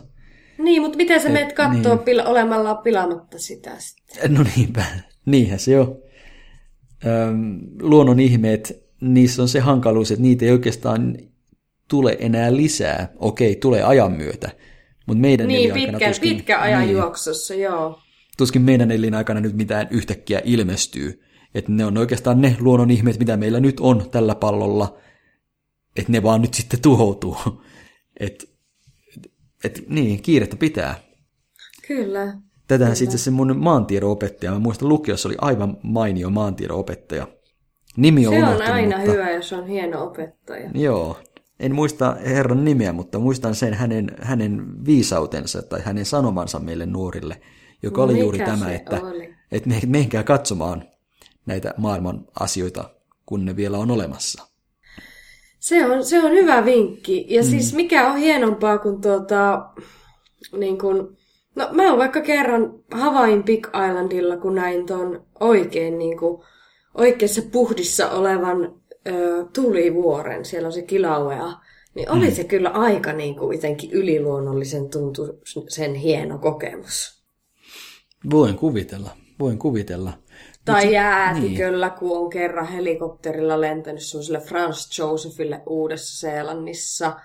Niin, 0.57 0.81
mutta 0.81 0.97
miten 0.97 1.21
sä 1.21 1.29
menet 1.29 1.53
katsoa 1.53 2.03
niin. 2.05 2.27
olemalla 2.27 2.75
pilaamatta 2.75 3.39
sitä 3.39 3.71
sitten? 3.77 4.33
No 4.33 4.45
niinpä, 4.55 4.85
niinhän 5.25 5.59
se 5.59 5.79
on. 5.79 5.97
Öm, 7.05 7.59
luonnon 7.81 8.19
ihmeet, 8.19 8.85
niissä 9.01 9.41
on 9.41 9.47
se 9.47 9.59
hankaluus, 9.59 10.11
että 10.11 10.21
niitä 10.21 10.45
ei 10.45 10.51
oikeastaan 10.51 11.17
tule 11.89 12.17
enää 12.19 12.55
lisää. 12.55 13.13
Okei, 13.15 13.55
tulee 13.55 13.83
ajan 13.83 14.11
myötä, 14.11 14.49
mutta 15.05 15.21
meidän 15.21 15.47
niin, 15.47 15.73
pitkä, 15.73 16.07
tuskin, 16.07 16.35
pitkä 16.35 16.59
ajan 16.59 16.81
niin, 16.81 16.93
juoksussa, 16.93 17.53
joo. 17.53 17.99
Tuskin 18.37 18.61
meidän 18.61 18.91
elinaikana 18.91 19.39
nyt 19.39 19.55
mitään 19.55 19.87
yhtäkkiä 19.91 20.41
ilmestyy. 20.43 21.21
Että 21.55 21.71
ne 21.71 21.85
on 21.85 21.97
oikeastaan 21.97 22.41
ne 22.41 22.55
luonnon 22.59 22.91
ihmeet, 22.91 23.19
mitä 23.19 23.37
meillä 23.37 23.59
nyt 23.59 23.79
on 23.79 24.09
tällä 24.09 24.35
pallolla, 24.35 24.97
että 25.95 26.11
ne 26.11 26.23
vaan 26.23 26.41
nyt 26.41 26.53
sitten 26.53 26.81
tuhoutuu. 26.81 27.37
Että 28.19 28.45
et, 29.63 29.83
niin, 29.89 30.21
kiirettä 30.21 30.55
pitää. 30.55 30.95
Kyllä. 31.87 32.33
Tätähän 32.67 32.95
sitten 32.95 33.19
se 33.19 33.31
mun 33.31 33.57
maantiedon 33.57 34.11
opettaja, 34.11 34.51
mä 34.51 34.59
muistan 34.59 34.89
lukiossa 34.89 35.29
oli 35.29 35.35
aivan 35.41 35.77
mainio 35.83 36.29
maantiedon 36.29 36.77
opettaja. 36.77 37.27
Nimi 37.97 38.27
on 38.27 38.33
Se 38.33 38.43
on 38.43 38.61
aina 38.61 38.97
mutta... 38.97 39.11
hyvä, 39.11 39.31
jos 39.31 39.53
on 39.53 39.67
hieno 39.67 40.03
opettaja. 40.03 40.69
Joo, 40.73 41.17
en 41.59 41.75
muista 41.75 42.15
herran 42.25 42.65
nimeä, 42.65 42.93
mutta 42.93 43.19
muistan 43.19 43.55
sen 43.55 43.73
hänen, 43.73 44.11
hänen 44.21 44.85
viisautensa 44.85 45.61
tai 45.61 45.81
hänen 45.81 46.05
sanomansa 46.05 46.59
meille 46.59 46.85
nuorille, 46.85 47.41
joka 47.83 48.01
no, 48.01 48.05
oli 48.05 48.19
juuri 48.19 48.39
tämä, 48.39 48.71
että, 48.71 49.01
oli? 49.01 49.35
että 49.51 49.69
me, 49.69 49.79
menkää 49.87 50.23
katsomaan 50.23 50.83
näitä 51.45 51.73
maailman 51.77 52.25
asioita, 52.39 52.89
kun 53.25 53.45
ne 53.45 53.55
vielä 53.55 53.77
on 53.77 53.91
olemassa. 53.91 54.47
Se 55.59 55.85
on, 55.85 56.05
se 56.05 56.23
on 56.23 56.31
hyvä 56.31 56.65
vinkki. 56.65 57.25
Ja 57.29 57.41
mm. 57.41 57.49
siis 57.49 57.73
mikä 57.73 58.11
on 58.11 58.17
hienompaa 58.17 58.77
kuin 58.77 59.01
tuota, 59.01 59.69
niin 60.57 60.77
kuin, 60.77 61.17
no 61.55 61.69
mä 61.71 61.89
oon 61.89 61.99
vaikka 61.99 62.21
kerran 62.21 62.73
Havain 62.91 63.43
Big 63.43 63.67
Islandilla, 63.67 64.37
kun 64.37 64.55
näin 64.55 64.85
ton 64.85 65.25
oikein 65.39 65.97
niin 65.97 66.17
kuin, 66.17 66.43
oikeassa 66.93 67.41
puhdissa 67.51 68.09
olevan 68.09 68.81
ö, 69.07 69.45
tulivuoren, 69.53 70.45
siellä 70.45 70.67
on 70.67 70.73
se 70.73 70.81
Kilauea, 70.81 71.53
niin 71.95 72.11
oli 72.11 72.27
mm. 72.29 72.35
se 72.35 72.43
kyllä 72.43 72.69
aika 72.69 73.13
niin 73.13 73.35
kuin 73.35 73.55
jotenkin 73.55 73.91
yliluonnollisen 73.91 74.89
tuntu 74.89 75.41
sen 75.69 75.93
hieno 75.95 76.37
kokemus. 76.37 77.25
Voin 78.31 78.55
kuvitella, 78.55 79.09
voin 79.39 79.59
kuvitella. 79.59 80.13
Tai 80.65 80.93
jäätiköllä, 80.93 81.87
niin. 81.87 81.99
kun 81.99 82.17
on 82.17 82.29
kerran 82.29 82.67
helikopterilla 82.67 83.61
lentänyt 83.61 84.03
semmoiselle 84.03 84.39
Franz 84.39 84.99
Josephille 84.99 85.61
Uudessa-Seelannissa. 85.65 87.19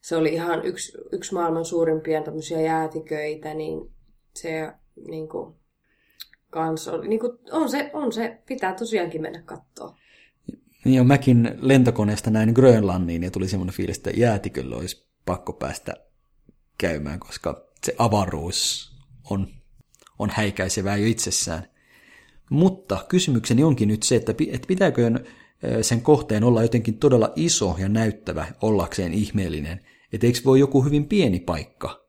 Se 0.00 0.16
oli 0.16 0.28
ihan 0.28 0.64
yksi, 0.64 0.98
yksi 1.12 1.34
maailman 1.34 1.64
suurimpia 1.64 2.22
tämmöisiä 2.22 2.60
jäätiköitä, 2.60 3.54
niin 3.54 3.94
se 4.34 4.72
niin 5.08 5.28
kuin, 5.28 5.54
kans 6.50 6.88
oli, 6.88 7.08
niin 7.08 7.20
kuin, 7.20 7.32
on, 7.52 7.68
se, 7.68 7.90
on 7.92 8.12
se, 8.12 8.38
pitää 8.46 8.74
tosiaankin 8.74 9.22
mennä 9.22 9.42
katsoa. 9.42 9.96
Niin 10.84 11.00
on 11.00 11.06
mäkin 11.06 11.58
lentokoneesta 11.60 12.30
näin 12.30 12.52
Grönlanniin 12.52 13.22
ja 13.22 13.30
tuli 13.30 13.48
semmoinen 13.48 13.74
fiilis, 13.74 13.96
että 13.96 14.10
jäätiköllä 14.10 14.76
olisi 14.76 15.08
pakko 15.24 15.52
päästä 15.52 15.94
käymään, 16.78 17.20
koska 17.20 17.66
se 17.84 17.94
avaruus 17.98 18.90
on, 19.30 19.48
on 20.18 20.30
häikäisevää 20.30 20.96
jo 20.96 21.06
itsessään. 21.06 21.68
Mutta 22.50 23.04
kysymykseni 23.08 23.64
onkin 23.64 23.88
nyt 23.88 24.02
se, 24.02 24.16
että, 24.16 24.34
että 24.52 24.66
pitääkö 24.66 25.10
sen 25.82 26.02
kohteen 26.02 26.44
olla 26.44 26.62
jotenkin 26.62 26.98
todella 26.98 27.32
iso 27.36 27.76
ja 27.78 27.88
näyttävä 27.88 28.46
ollakseen 28.62 29.14
ihmeellinen. 29.14 29.80
Että 30.12 30.26
eikö 30.26 30.38
voi 30.44 30.60
joku 30.60 30.84
hyvin 30.84 31.08
pieni 31.08 31.40
paikka 31.40 32.06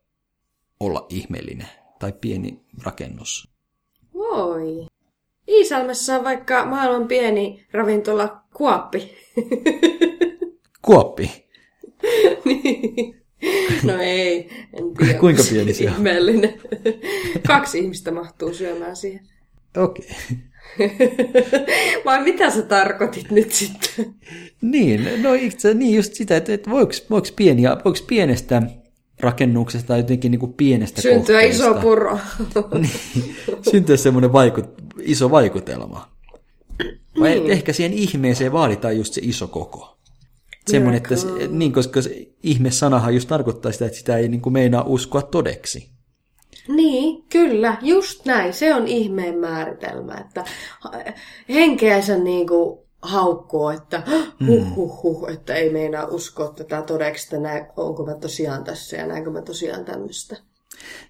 olla 0.80 1.06
ihmeellinen 1.10 1.70
tai 2.00 2.14
pieni 2.22 2.66
rakennus? 2.84 3.50
Voi. 4.14 4.88
Iisalmessa 5.48 6.16
on 6.16 6.24
vaikka 6.24 6.66
maailman 6.66 7.08
pieni 7.08 7.68
ravintola 7.72 8.44
Kuoppi. 8.58 9.16
Kuoppi? 10.82 11.32
niin. 12.46 13.16
No 13.84 13.94
ei, 14.02 14.50
en 14.74 14.94
tiedä. 14.98 15.20
Kuinka 15.20 15.44
pieni 15.50 15.74
se 15.74 15.88
on? 15.88 15.94
Ihmeellinen. 15.94 16.54
Kaksi 17.48 17.80
ihmistä 17.80 18.12
mahtuu 18.12 18.54
syömään 18.54 18.96
siihen. 18.96 19.28
Okei. 19.78 20.06
Okay. 20.06 20.96
Vai 22.06 22.24
mitä 22.24 22.52
sä 22.52 22.62
tarkoitit 22.62 23.32
nyt 23.32 23.52
sitten? 23.52 24.16
niin, 24.62 25.10
no 25.22 25.34
itse 25.34 25.74
niin 25.74 25.96
just 25.96 26.14
sitä, 26.14 26.38
että, 26.38 26.54
että 26.54 26.70
voiko, 26.70 26.92
voiko, 27.10 27.28
pieniä, 27.36 27.78
voiko 27.86 28.00
pienestä 28.08 28.62
rakennuksesta 29.20 29.88
tai 29.88 30.00
jotenkin 30.00 30.32
niin 30.32 30.40
kuin 30.40 30.54
pienestä 30.54 31.02
Syntyä 31.02 31.42
kohteesta. 31.42 31.66
iso 31.66 31.74
puro. 31.82 32.20
niin, 32.82 33.36
syntyä 33.72 33.98
semmoinen 33.98 34.34
vaikut, 34.34 34.66
iso 35.02 35.32
vaikutelma. 35.32 36.17
Vai 37.20 37.40
niin. 37.40 37.52
ehkä 37.52 37.74
siihen 37.74 37.94
ihmeeseen 37.94 38.52
vaaditaan 38.52 38.98
just 38.98 39.14
se 39.14 39.22
iso 39.24 39.48
koko. 39.48 39.98
Semmoinen, 40.68 40.98
että 40.98 41.16
se, 41.16 41.28
niin, 41.50 41.74
koska 41.74 42.02
se 42.02 42.28
ihme-sanahan 42.44 43.14
just 43.14 43.28
tarkoittaa 43.28 43.72
sitä, 43.72 43.86
että 43.86 43.98
sitä 43.98 44.18
ei 44.18 44.28
niin 44.28 44.42
kuin 44.42 44.54
meinaa 44.54 44.84
uskoa 44.84 45.22
todeksi. 45.22 45.90
Niin, 46.68 47.24
kyllä, 47.30 47.78
just 47.82 48.26
näin. 48.26 48.54
Se 48.54 48.76
on 48.76 48.88
ihmeen 48.88 49.38
määritelmä, 49.38 50.14
että 50.14 50.46
henkeänsä 51.50 52.18
niin 52.18 52.48
kuin 52.48 52.80
haukkoo, 53.02 53.72
että 53.72 54.04
huh, 54.48 54.76
huh, 54.76 55.04
huh, 55.04 55.30
että 55.30 55.54
ei 55.54 55.70
meinaa 55.70 56.06
uskoa 56.06 56.54
tätä 56.54 56.82
todeksi, 56.82 57.26
että 57.26 57.40
näin, 57.40 57.66
onko 57.78 58.06
mä 58.06 58.16
tosiaan 58.16 58.64
tässä 58.64 58.98
ja 58.98 59.08
näinkö 59.08 59.32
mä 59.32 59.42
tosiaan 59.42 59.86
tämmöistä. 59.86 60.38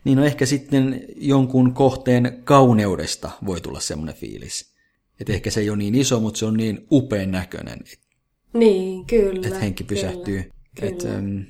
Niin 0.03 0.17
no 0.17 0.25
ehkä 0.25 0.45
sitten 0.45 1.05
jonkun 1.15 1.73
kohteen 1.73 2.41
kauneudesta 2.43 3.31
voi 3.45 3.61
tulla 3.61 3.79
semmoinen 3.79 4.15
fiilis. 4.15 4.76
Että 5.19 5.33
ehkä 5.33 5.51
se 5.51 5.59
ei 5.59 5.69
ole 5.69 5.77
niin 5.77 5.95
iso, 5.95 6.19
mutta 6.19 6.37
se 6.37 6.45
on 6.45 6.57
niin 6.57 6.87
upean 6.91 7.31
näköinen. 7.31 7.79
Niin, 8.53 9.05
kyllä. 9.05 9.47
Että 9.47 9.59
henki 9.59 9.83
pysähtyy. 9.83 10.51
Kyllä, 10.79 10.91
että, 10.91 11.07
um, 11.17 11.45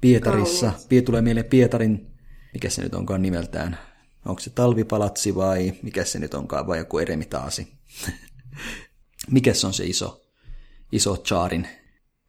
Pietarissa, 0.00 0.72
Pie, 0.88 1.02
tulee 1.02 1.22
mieleen 1.22 1.46
Pietarin, 1.46 2.06
mikä 2.52 2.70
se 2.70 2.82
nyt 2.82 2.94
onkaan 2.94 3.22
nimeltään, 3.22 3.78
onko 4.26 4.40
se 4.40 4.50
talvipalatsi 4.50 5.34
vai 5.34 5.72
mikä 5.82 6.04
se 6.04 6.18
nyt 6.18 6.34
onkaan, 6.34 6.66
vai 6.66 6.78
joku 6.78 6.98
eremitaasi. 6.98 7.68
mikä 9.30 9.54
se 9.54 9.66
on 9.66 9.72
se 9.72 9.84
iso, 9.84 10.22
iso 10.92 11.16
Chaarin 11.16 11.68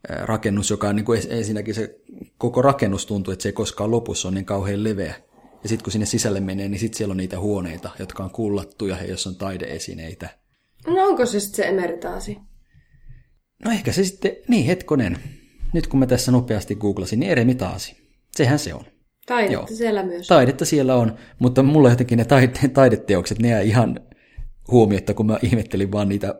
rakennus, 0.09 0.69
joka 0.69 0.89
on 0.89 0.95
niin 0.95 1.05
kuin 1.05 1.21
ensinnäkin 1.29 1.75
se 1.75 1.99
koko 2.37 2.61
rakennus 2.61 3.05
tuntuu, 3.05 3.31
että 3.31 3.43
se 3.43 3.49
ei 3.49 3.53
koskaan 3.53 3.91
lopu, 3.91 4.15
se 4.15 4.27
on 4.27 4.33
niin 4.33 4.45
kauhean 4.45 4.83
leveä. 4.83 5.15
Ja 5.63 5.69
sitten 5.69 5.83
kun 5.83 5.91
sinne 5.91 6.05
sisälle 6.05 6.39
menee, 6.39 6.69
niin 6.69 6.79
sitten 6.79 6.97
siellä 6.97 7.11
on 7.11 7.17
niitä 7.17 7.39
huoneita, 7.39 7.89
jotka 7.99 8.23
on 8.23 8.31
kullattuja 8.31 8.97
ja 8.97 9.09
jossa 9.09 9.29
on 9.29 9.35
taideesineitä. 9.35 10.29
No 10.87 11.07
onko 11.07 11.25
se 11.25 11.39
sitten 11.39 11.55
se 11.65 11.69
emeritaasi? 11.69 12.37
No 13.65 13.71
ehkä 13.71 13.91
se 13.91 14.03
sitten, 14.03 14.31
niin 14.47 14.65
hetkonen. 14.65 15.17
Nyt 15.73 15.87
kun 15.87 15.99
mä 15.99 16.05
tässä 16.05 16.31
nopeasti 16.31 16.75
googlasin, 16.75 17.19
niin 17.19 17.31
eremitaasi. 17.31 17.95
Sehän 18.35 18.59
se 18.59 18.73
on. 18.73 18.85
Taidetta 19.25 19.53
Joo. 19.53 19.67
siellä 19.67 20.03
myös. 20.03 20.27
Taidetta 20.27 20.65
siellä 20.65 20.95
on, 20.95 21.15
mutta 21.39 21.63
mulla 21.63 21.89
jotenkin 21.89 22.17
ne 22.17 22.23
taide- 22.23 22.67
taideteokset, 22.73 23.39
ne 23.39 23.47
jää 23.49 23.61
ihan 23.61 23.99
huomiota, 24.71 25.13
kun 25.13 25.25
mä 25.25 25.39
ihmettelin 25.41 25.91
vaan 25.91 26.09
niitä 26.09 26.35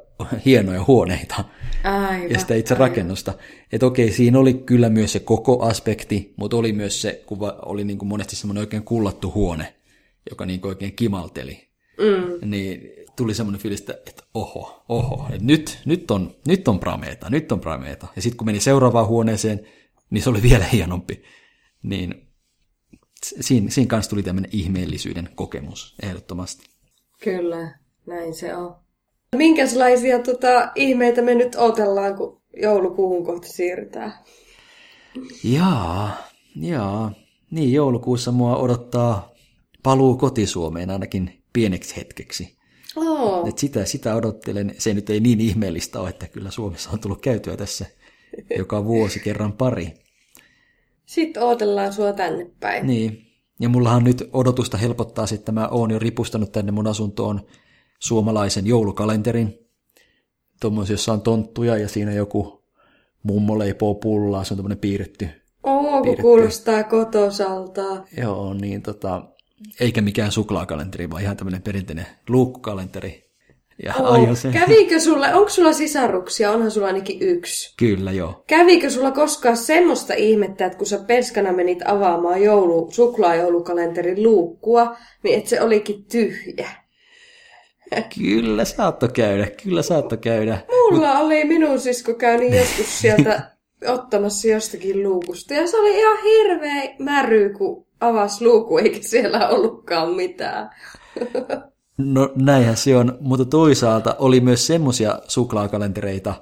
hienoja 0.45 0.83
huoneita 0.87 1.45
Aivan, 1.83 2.31
ja 2.31 2.39
sitä 2.39 2.55
itse 2.55 2.73
aivan. 2.73 2.89
rakennusta. 2.89 3.33
Että 3.71 3.85
okei, 3.85 4.11
siinä 4.11 4.39
oli 4.39 4.53
kyllä 4.53 4.89
myös 4.89 5.13
se 5.13 5.19
koko 5.19 5.61
aspekti, 5.61 6.33
mutta 6.35 6.57
oli 6.57 6.73
myös 6.73 7.01
se, 7.01 7.23
kun 7.25 7.37
oli 7.65 7.83
niin 7.83 7.97
kuin 7.97 8.09
monesti 8.09 8.35
semmoinen 8.35 8.61
oikein 8.61 8.83
kullattu 8.83 9.31
huone, 9.35 9.73
joka 10.29 10.45
niin 10.45 10.61
kuin 10.61 10.69
oikein 10.69 10.95
kimalteli. 10.95 11.67
Mm. 11.97 12.49
Niin 12.49 12.81
tuli 13.16 13.34
semmoinen 13.34 13.61
fiilis, 13.61 13.82
että 13.82 14.24
oho, 14.34 14.84
oho, 14.89 15.28
että 15.30 15.45
nyt, 15.45 15.80
nyt, 15.86 16.11
on, 16.11 16.36
nyt 16.47 16.68
on 16.68 16.80
prameeta, 16.80 17.30
nyt 17.30 17.51
on 17.51 17.59
prameeta. 17.59 18.07
Ja 18.16 18.22
sitten 18.22 18.38
kun 18.38 18.45
meni 18.45 18.59
seuraavaan 18.59 19.07
huoneeseen, 19.07 19.68
niin 20.09 20.24
se 20.24 20.30
oli 20.30 20.41
vielä 20.41 20.66
hienompi. 20.66 21.24
Niin 21.84 22.28
siinä, 23.24 23.70
siinä 23.70 23.89
kanssa 23.89 24.09
tuli 24.09 24.24
tämmöinen 24.24 24.51
ihmeellisyyden 24.53 25.30
kokemus 25.36 25.95
ehdottomasti. 26.03 26.66
Kyllä, 27.24 27.80
näin 28.07 28.34
se 28.34 28.55
on. 28.55 28.76
Minkälaisia 29.36 30.20
tota, 30.20 30.72
ihmeitä 30.76 31.22
me 31.22 31.36
nyt 31.36 31.55
otellaan, 31.55 32.16
kun 32.16 32.41
joulukuuhun 32.61 33.26
kohti 33.26 33.49
siirrytään? 33.49 34.14
Jaa, 35.43 36.18
jaa. 36.55 37.11
Niin, 37.51 37.74
joulukuussa 37.74 38.32
mua 38.32 38.57
odottaa 38.57 39.34
paluu 39.84 40.18
kotisuomeen 40.18 40.89
ainakin 40.89 41.43
pieneksi 41.53 41.95
hetkeksi. 41.95 42.57
Oh. 42.95 43.47
Et 43.47 43.57
sitä, 43.57 43.85
sitä 43.85 44.15
odottelen. 44.15 44.75
Se 44.77 44.93
nyt 44.93 45.09
ei 45.09 45.19
niin 45.19 45.41
ihmeellistä 45.41 45.99
ole, 45.99 46.09
että 46.09 46.27
kyllä 46.27 46.51
Suomessa 46.51 46.89
on 46.93 46.99
tullut 46.99 47.21
käytyä 47.21 47.57
tässä 47.57 47.85
joka 48.57 48.85
vuosi 48.85 49.19
kerran 49.19 49.53
pari. 49.53 49.93
Sitten 51.05 51.43
odotellaan 51.43 51.93
sua 51.93 52.13
tänne 52.13 52.51
päin. 52.59 52.87
Niin. 52.87 53.25
Ja 53.59 53.69
mullahan 53.69 54.03
nyt 54.03 54.29
odotusta 54.33 54.77
helpottaa 54.77 55.27
sitten, 55.27 55.41
että 55.41 55.51
mä 55.51 55.67
oon 55.67 55.91
jo 55.91 55.99
ripustanut 55.99 56.51
tänne 56.51 56.71
mun 56.71 56.87
asuntoon 56.87 57.41
suomalaisen 57.99 58.67
joulukalenterin. 58.67 59.59
Tuommoisen, 60.61 60.93
jossa 60.93 61.13
on 61.13 61.21
tonttuja 61.21 61.77
ja 61.77 61.87
siinä 61.87 62.13
joku 62.13 62.63
mummo 63.23 63.59
leipoo 63.59 63.95
pullaa, 63.95 64.43
se 64.43 64.53
on 64.53 64.57
tämmöinen 64.57 64.77
piirretty. 64.77 65.27
Oo, 65.63 66.01
piirretty. 66.01 66.21
kuulostaa 66.21 66.83
kotosalta. 66.83 68.03
Joo, 68.17 68.53
niin 68.53 68.81
tota, 68.81 69.32
eikä 69.80 70.01
mikään 70.01 70.32
suklaakalenteri, 70.32 71.09
vaan 71.09 71.22
ihan 71.22 71.38
tämmöinen 71.38 71.61
perinteinen 71.61 72.05
luukkukalenteri. 72.30 73.24
Ja 73.84 73.93
oh, 73.95 74.38
se. 74.38 74.51
Kävikö 74.51 74.99
sulle, 74.99 75.34
onko 75.34 75.49
sulla 75.49 75.74
sisaruksia, 75.74 76.51
onhan 76.51 76.72
sulla 76.72 76.88
ainakin 76.88 77.18
yksi? 77.22 77.74
Kyllä, 77.78 78.11
joo. 78.11 78.43
Kävikö 78.47 78.89
sulla 78.89 79.11
koskaan 79.11 79.57
semmoista 79.57 80.14
ihmettä, 80.14 80.66
että 80.66 80.78
kun 80.78 80.88
sä 80.88 80.99
penskana 81.07 81.53
menit 81.53 81.80
avaamaan 81.86 82.41
joulu, 82.41 82.91
suklaajoulukalenterin 82.91 84.24
luukkua, 84.24 84.97
niin 85.24 85.38
että 85.38 85.49
se 85.49 85.61
olikin 85.61 86.05
tyhjä? 86.05 86.70
Kyllä 88.16 88.66
saattoi 88.66 89.09
käydä, 89.09 89.47
kyllä 89.64 89.82
saattoi 89.82 90.18
käydä. 90.18 90.57
Mulla 90.72 91.14
Mut... 91.14 91.24
oli 91.26 91.45
minun 91.45 91.80
sisko 91.80 92.14
käynyt 92.14 92.53
joskus 92.53 92.99
sieltä 92.99 93.51
ottamassa 93.95 94.47
jostakin 94.47 95.03
luukusta. 95.03 95.53
Ja 95.53 95.68
se 95.68 95.78
oli 95.78 95.97
ihan 95.99 96.18
hirveä 96.24 96.95
märy, 96.99 97.53
kun 97.57 97.86
avasi 98.08 98.45
luuku, 98.45 98.78
eikä 98.78 98.99
siellä 99.01 99.49
ollutkaan 99.49 100.10
mitään. 100.10 100.70
No 101.97 102.32
näinhän 102.36 102.78
se 102.78 102.97
on, 102.97 103.18
mutta 103.22 103.45
toisaalta 103.45 104.16
oli 104.20 104.41
myös 104.41 104.68
semmoisia 104.68 105.20
suklaakalentereita, 105.28 106.34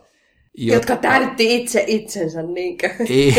jotka, 0.57 0.93
jotka 0.93 1.09
täytti 1.09 1.55
itse 1.55 1.83
itsensä, 1.87 2.43
niinkö? 2.43 2.89
Ei, 3.09 3.35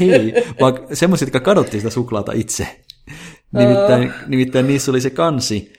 ei 0.00 0.32
vaan 0.60 0.78
semmoisia, 0.92 1.26
jotka 1.26 1.40
kadotti 1.40 1.76
sitä 1.76 1.90
suklaata 1.90 2.32
itse. 2.32 2.84
Nimittäin, 3.52 4.12
nimittäin 4.26 4.66
niissä 4.66 4.90
oli 4.90 5.00
se 5.00 5.10
kansi, 5.10 5.72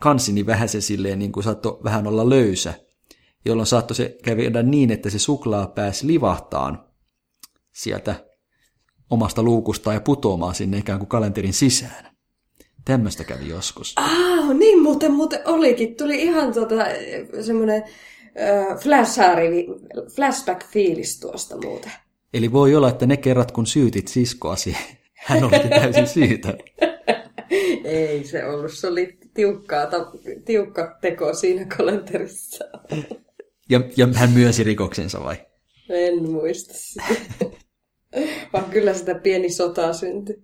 kansi 0.00 0.32
niin 0.32 0.46
vähän 0.46 0.68
se 0.68 0.80
silleen, 0.80 1.18
niin 1.18 1.32
kuin 1.32 1.44
saattoi 1.44 1.80
vähän 1.84 2.06
olla 2.06 2.30
löysä, 2.30 2.74
jolloin 3.44 3.66
saattoi 3.66 3.96
se 3.96 4.16
käydä 4.22 4.62
niin, 4.62 4.90
että 4.90 5.10
se 5.10 5.18
suklaa 5.18 5.66
pääsi 5.66 6.06
livahtaan 6.06 6.84
sieltä 7.72 8.14
omasta 9.10 9.42
luukusta 9.42 9.92
ja 9.92 10.00
putoamaan 10.00 10.54
sinne 10.54 10.78
ikään 10.78 10.98
kuin 10.98 11.08
kalenterin 11.08 11.52
sisään. 11.52 12.14
Tämmöistä 12.84 13.24
kävi 13.24 13.48
joskus. 13.48 13.92
Ah, 13.96 14.54
niin 14.54 14.82
muuten, 14.82 15.12
muuten 15.12 15.40
olikin. 15.44 15.96
Tuli 15.96 16.22
ihan 16.22 16.52
tota, 16.52 16.74
semmoinen 17.40 17.82
äh, 17.82 18.78
flashback-fiilis 20.14 21.20
tuosta 21.20 21.56
muuten. 21.56 21.92
Eli 22.34 22.52
voi 22.52 22.74
olla, 22.74 22.88
että 22.88 23.06
ne 23.06 23.16
kerrat, 23.16 23.52
kun 23.52 23.66
syytit 23.66 24.08
siskoasi, 24.08 24.76
hän 25.26 25.44
oli 25.44 25.68
täysin 25.68 26.06
syytä. 26.06 26.54
Ei 27.84 28.24
se 28.24 28.46
ollut, 28.46 28.72
se 28.72 28.86
oli 28.86 29.18
tiukkaa, 29.34 29.86
tiukka 30.44 30.98
teko 31.00 31.34
siinä 31.34 31.64
kalenterissa. 31.76 32.64
Ja, 33.68 33.80
ja 33.96 34.08
hän 34.14 34.30
myönsi 34.30 34.64
rikoksensa 34.64 35.24
vai? 35.24 35.36
En 35.88 36.30
muista 36.30 36.74
sitä. 36.76 37.04
Vaan 38.52 38.64
kyllä 38.64 38.94
sitä 38.94 39.14
pieni 39.14 39.50
sota 39.50 39.92
syntyi. 39.92 40.42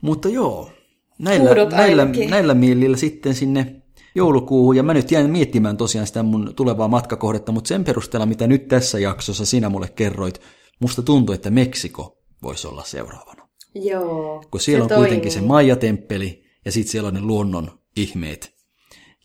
Mutta 0.00 0.28
joo, 0.28 0.70
näillä, 1.18 1.50
näillä, 1.70 2.08
näillä 2.30 2.54
mielillä 2.54 2.96
sitten 2.96 3.34
sinne 3.34 3.82
joulukuuhun. 4.14 4.76
Ja 4.76 4.82
mä 4.82 4.94
nyt 4.94 5.10
jäin 5.10 5.30
miettimään 5.30 5.76
tosiaan 5.76 6.06
sitä 6.06 6.22
mun 6.22 6.52
tulevaa 6.56 6.88
matkakohdetta, 6.88 7.52
mutta 7.52 7.68
sen 7.68 7.84
perusteella, 7.84 8.26
mitä 8.26 8.46
nyt 8.46 8.68
tässä 8.68 8.98
jaksossa 8.98 9.46
sinä 9.46 9.68
mulle 9.68 9.88
kerroit, 9.88 10.40
musta 10.80 11.02
tuntuu, 11.02 11.34
että 11.34 11.50
Meksiko 11.50 12.18
voisi 12.42 12.66
olla 12.66 12.84
seuraavana. 12.84 13.48
Joo, 13.74 14.42
Kun 14.50 14.60
siellä 14.60 14.82
on 14.82 14.88
toimii. 14.88 15.04
kuitenkin 15.06 15.32
se 15.32 15.40
Maija-temppeli 15.40 16.44
ja 16.64 16.72
sitten 16.72 16.90
siellä 16.92 17.06
on 17.08 17.14
ne 17.14 17.20
luonnon 17.20 17.70
ihmeet. 17.96 18.52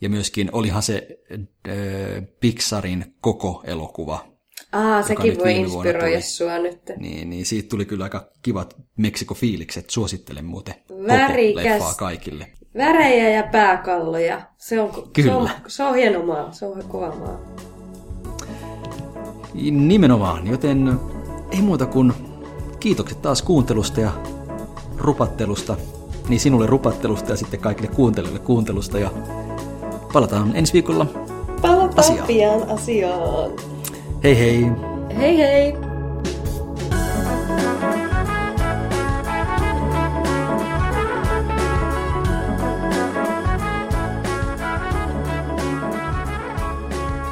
Ja 0.01 0.09
myöskin 0.09 0.49
olihan 0.51 0.83
se 0.83 1.07
äh, 1.31 1.75
Pixarin 2.39 3.15
koko 3.21 3.63
elokuva, 3.65 4.36
Aa, 4.71 5.01
sekin 5.03 5.37
voi 5.37 5.55
inspiroida 5.55 6.21
sua 6.21 6.57
nyt. 6.57 6.81
Niin, 6.97 7.29
niin 7.29 7.45
siitä 7.45 7.69
tuli 7.69 7.85
kyllä 7.85 8.03
aika 8.03 8.27
kivat 8.41 8.75
Meksiko-fiilikset. 8.97 9.89
Suosittelen 9.89 10.45
muuten 10.45 10.75
Värikäs. 11.07 11.63
koko 11.63 11.69
leffaa 11.73 11.93
kaikille. 11.93 12.47
Värejä 12.77 13.29
ja 13.29 13.43
pääkalloja. 13.51 14.41
Se 14.57 14.81
on, 14.81 14.89
kyllä. 15.13 15.31
Se 15.31 15.35
on, 15.35 15.49
se 15.67 15.83
on 15.83 15.95
hieno 15.95 16.25
maa. 16.25 16.51
Se 16.51 16.65
on 16.65 16.83
kova 16.87 17.15
maa. 17.15 17.39
Nimenomaan, 19.71 20.47
joten 20.47 20.99
ei 21.51 21.61
muuta 21.61 21.85
kuin 21.85 22.13
kiitokset 22.79 23.21
taas 23.21 23.41
kuuntelusta 23.41 24.01
ja 24.01 24.11
rupattelusta. 24.97 25.77
Niin 26.29 26.39
sinulle 26.39 26.65
rupattelusta 26.67 27.31
ja 27.31 27.37
sitten 27.37 27.59
kaikille 27.59 27.87
kuuntelijoille 27.95 28.39
kuuntelusta. 28.39 28.99
Ja 28.99 29.11
palataan 30.13 30.51
ensi 30.55 30.73
viikolla 30.73 31.05
Palataan 31.61 31.99
asiaan. 31.99 32.27
pian 32.27 32.69
asiaan. 32.69 33.51
Hey, 34.21 34.33
hey. 34.33 34.61
Hey, 35.13 35.35
hey. 35.37 35.86